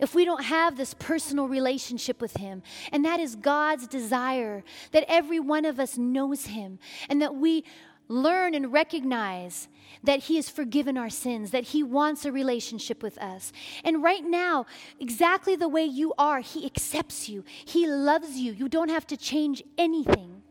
if 0.00 0.14
we 0.14 0.24
don't 0.24 0.44
have 0.44 0.76
this 0.76 0.94
personal 0.94 1.48
relationship 1.48 2.20
with 2.20 2.36
Him. 2.36 2.62
And 2.92 3.04
that 3.04 3.20
is 3.20 3.36
God's 3.36 3.86
desire 3.86 4.64
that 4.92 5.04
every 5.08 5.40
one 5.40 5.64
of 5.64 5.80
us 5.80 5.98
knows 5.98 6.46
Him 6.46 6.78
and 7.08 7.20
that 7.22 7.34
we 7.34 7.64
learn 8.08 8.54
and 8.54 8.72
recognize 8.72 9.68
that 10.02 10.20
He 10.24 10.36
has 10.36 10.48
forgiven 10.48 10.98
our 10.98 11.10
sins, 11.10 11.50
that 11.50 11.64
He 11.64 11.82
wants 11.82 12.24
a 12.24 12.32
relationship 12.32 13.02
with 13.02 13.16
us. 13.18 13.52
And 13.82 14.02
right 14.02 14.24
now, 14.24 14.66
exactly 15.00 15.56
the 15.56 15.68
way 15.68 15.84
you 15.84 16.12
are, 16.18 16.40
He 16.40 16.66
accepts 16.66 17.28
you, 17.28 17.44
He 17.64 17.86
loves 17.86 18.36
you. 18.36 18.52
You 18.52 18.68
don't 18.68 18.90
have 18.90 19.06
to 19.08 19.16
change 19.16 19.62
anything. 19.78 20.43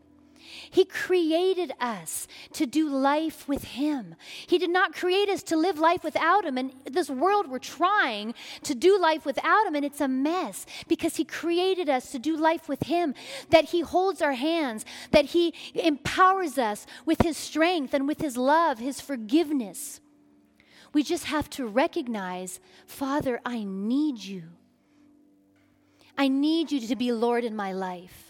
He 0.70 0.84
created 0.84 1.72
us 1.80 2.26
to 2.52 2.66
do 2.66 2.88
life 2.88 3.48
with 3.48 3.64
Him. 3.64 4.14
He 4.46 4.58
did 4.58 4.70
not 4.70 4.94
create 4.94 5.28
us 5.28 5.42
to 5.44 5.56
live 5.56 5.78
life 5.78 6.04
without 6.04 6.44
Him. 6.44 6.58
And 6.58 6.72
this 6.84 7.10
world, 7.10 7.50
we're 7.50 7.58
trying 7.58 8.34
to 8.62 8.74
do 8.74 8.98
life 8.98 9.24
without 9.24 9.66
Him, 9.66 9.74
and 9.74 9.84
it's 9.84 10.00
a 10.00 10.08
mess 10.08 10.66
because 10.88 11.16
He 11.16 11.24
created 11.24 11.88
us 11.88 12.12
to 12.12 12.18
do 12.18 12.36
life 12.36 12.68
with 12.68 12.84
Him, 12.84 13.14
that 13.50 13.66
He 13.66 13.80
holds 13.80 14.22
our 14.22 14.32
hands, 14.32 14.84
that 15.10 15.26
He 15.26 15.54
empowers 15.74 16.58
us 16.58 16.86
with 17.04 17.22
His 17.22 17.36
strength 17.36 17.94
and 17.94 18.06
with 18.06 18.20
His 18.20 18.36
love, 18.36 18.78
His 18.78 19.00
forgiveness. 19.00 20.00
We 20.92 21.02
just 21.02 21.24
have 21.24 21.50
to 21.50 21.66
recognize, 21.66 22.60
Father, 22.86 23.40
I 23.44 23.64
need 23.64 24.18
you. 24.18 24.44
I 26.16 26.28
need 26.28 26.70
you 26.70 26.86
to 26.86 26.96
be 26.96 27.10
Lord 27.10 27.44
in 27.44 27.56
my 27.56 27.72
life. 27.72 28.23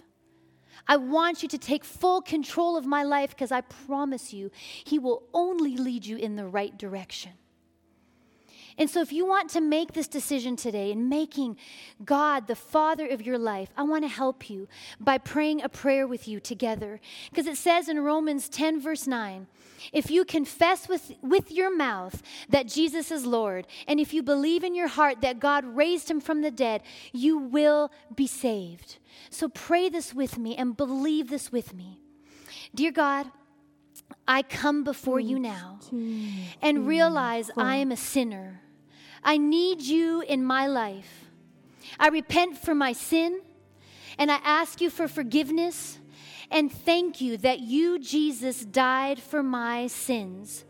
I 0.87 0.97
want 0.97 1.43
you 1.43 1.49
to 1.49 1.59
take 1.59 1.85
full 1.85 2.21
control 2.21 2.77
of 2.77 2.85
my 2.85 3.03
life 3.03 3.31
because 3.31 3.53
I 3.53 3.63
promise 3.63 4.33
you, 4.33 4.51
He 4.85 4.99
will 4.99 5.23
only 5.33 5.77
lead 5.77 6.05
you 6.05 6.17
in 6.17 6.37
the 6.37 6.47
right 6.47 6.77
direction. 6.77 7.33
And 8.77 8.91
so, 8.91 9.01
if 9.01 9.13
you 9.13 9.25
want 9.27 9.51
to 9.51 9.61
make 9.61 9.93
this 9.93 10.09
decision 10.09 10.57
today 10.57 10.91
in 10.91 11.09
making 11.09 11.57
God 12.05 12.47
the 12.47 12.57
Father 12.57 13.07
of 13.07 13.23
your 13.23 13.39
life, 13.39 13.71
I 13.77 13.85
want 13.85 14.05
to 14.05 14.09
help 14.09 14.51
you 14.51 14.67
by 14.99 15.19
praying 15.19 15.63
a 15.63 15.69
prayer 15.69 16.07
with 16.07 16.27
you 16.27 16.41
together. 16.41 17.01
Because 17.31 17.47
it 17.47 17.57
says 17.57 17.89
in 17.89 18.01
Romans 18.01 18.49
10, 18.49 18.81
verse 18.81 19.07
9, 19.07 19.47
if 19.93 20.11
you 20.11 20.25
confess 20.25 20.89
with, 20.89 21.13
with 21.23 21.53
your 21.53 21.75
mouth 21.75 22.23
that 22.49 22.67
Jesus 22.67 23.11
is 23.11 23.25
Lord, 23.25 23.67
and 23.87 24.01
if 24.01 24.13
you 24.13 24.23
believe 24.23 24.65
in 24.65 24.75
your 24.75 24.89
heart 24.89 25.21
that 25.21 25.39
God 25.39 25.65
raised 25.65 26.11
him 26.11 26.21
from 26.21 26.41
the 26.41 26.51
dead, 26.51 26.83
you 27.13 27.39
will 27.39 27.93
be 28.15 28.27
saved. 28.27 28.99
So 29.31 29.49
pray 29.49 29.89
this 29.89 30.15
with 30.15 30.39
me 30.39 30.57
and 30.57 30.77
believe 30.77 31.31
this 31.31 31.53
with 31.53 31.75
me. 31.75 32.01
Dear 32.75 32.91
God, 32.91 33.31
I 34.27 34.43
come 34.43 34.85
before 34.85 35.21
you 35.21 35.39
now 35.39 35.79
and 36.63 36.87
realize 36.87 37.51
I 37.57 37.77
am 37.77 37.93
a 37.93 37.97
sinner. 37.97 38.63
I 39.25 39.39
need 39.39 39.83
you 39.83 40.21
in 40.23 40.45
my 40.45 40.67
life. 40.67 41.25
I 41.99 42.09
repent 42.09 42.59
for 42.59 42.75
my 42.75 42.93
sin 42.93 43.41
and 44.19 44.31
I 44.31 44.39
ask 44.45 44.81
you 44.81 44.91
for 44.91 45.09
forgiveness 45.09 45.99
and 46.51 46.71
thank 46.71 47.21
you 47.21 47.37
that 47.39 47.61
you, 47.61 47.99
Jesus, 47.99 48.65
died 48.65 49.21
for 49.21 49.43
my 49.43 49.87
sins. 49.87 50.65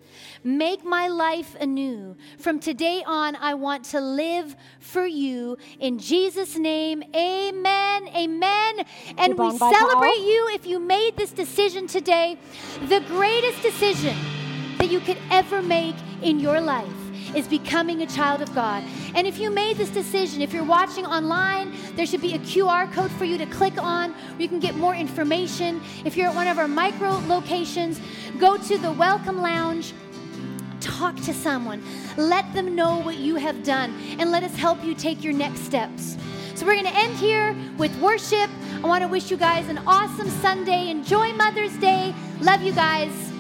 Make 0.45 0.85
my 0.85 1.09
life 1.09 1.57
anew. 1.61 2.17
From 2.39 2.61
today 2.61 3.03
on, 3.05 3.35
I 3.37 3.55
want 3.55 3.85
to 3.87 4.01
live 4.01 4.55
for 4.79 5.07
you. 5.07 5.59
In 5.81 5.99
Jesus' 5.99 6.57
name, 6.57 7.03
amen, 7.15 8.09
amen. 8.09 8.85
And 9.19 9.37
we 9.37 9.59
celebrate 9.59 10.21
you 10.21 10.51
if 10.55 10.67
you 10.67 10.79
made 10.79 11.17
this 11.17 11.33
decision 11.33 11.87
today, 11.87 12.39
the 12.89 13.01
greatest 13.01 13.61
decision 13.63 14.17
that 14.79 14.91
you 14.91 15.01
could 15.01 15.19
ever 15.31 15.61
make 15.61 15.97
in 16.23 16.39
your 16.39 16.61
life 16.61 17.04
is 17.35 17.47
becoming 17.49 18.03
a 18.03 18.07
child 18.07 18.43
of 18.43 18.55
God. 18.55 18.85
And 19.15 19.27
if 19.27 19.39
you 19.39 19.51
made 19.51 19.77
this 19.77 19.91
decision, 19.91 20.43
if 20.43 20.53
you're 20.53 20.65
watching 20.65 21.07
online, 21.07 21.75
there 21.97 22.07
should 22.07 22.21
be 22.21 22.35
a 22.35 22.39
QR 22.39 22.91
code 22.93 23.11
for 23.13 23.25
you 23.25 23.39
to 23.39 23.47
click 23.47 23.83
on 23.83 24.13
where 24.13 24.41
you 24.41 24.49
can 24.49 24.61
get 24.61 24.75
more 24.77 24.95
information. 24.95 25.81
If 26.05 26.17
you're 26.17 26.29
at 26.29 26.35
one 26.35 26.49
of 26.49 26.59
our 26.59 26.69
micro 26.69 27.11
locations, 27.27 28.01
go 28.39 28.57
to 28.57 28.79
the 28.79 28.93
Welcome 28.93 29.41
Lounge. 29.41 29.93
Talk 30.81 31.17
to 31.23 31.33
someone. 31.33 31.83
Let 32.17 32.53
them 32.53 32.75
know 32.75 32.99
what 32.99 33.17
you 33.17 33.37
have 33.37 33.63
done 33.63 33.95
and 34.19 34.31
let 34.31 34.43
us 34.43 34.55
help 34.55 34.85
you 34.85 34.95
take 34.95 35.25
your 35.25 35.33
next 35.33 35.61
steps. 35.61 36.17
So, 36.55 36.67
we're 36.67 36.75
going 36.75 36.87
to 36.87 36.97
end 36.97 37.17
here 37.17 37.57
with 37.79 37.97
worship. 38.01 38.49
I 38.77 38.87
want 38.87 39.03
to 39.03 39.09
wish 39.09 39.29
you 39.29 39.37
guys 39.37 39.69
an 39.69 39.79
awesome 39.87 40.31
Sunday. 40.31 40.89
Enjoy 40.89 41.33
Mother's 41.33 41.77
Day. 41.79 42.15
Love 42.41 42.63
you 42.63 42.73
guys. 42.73 43.34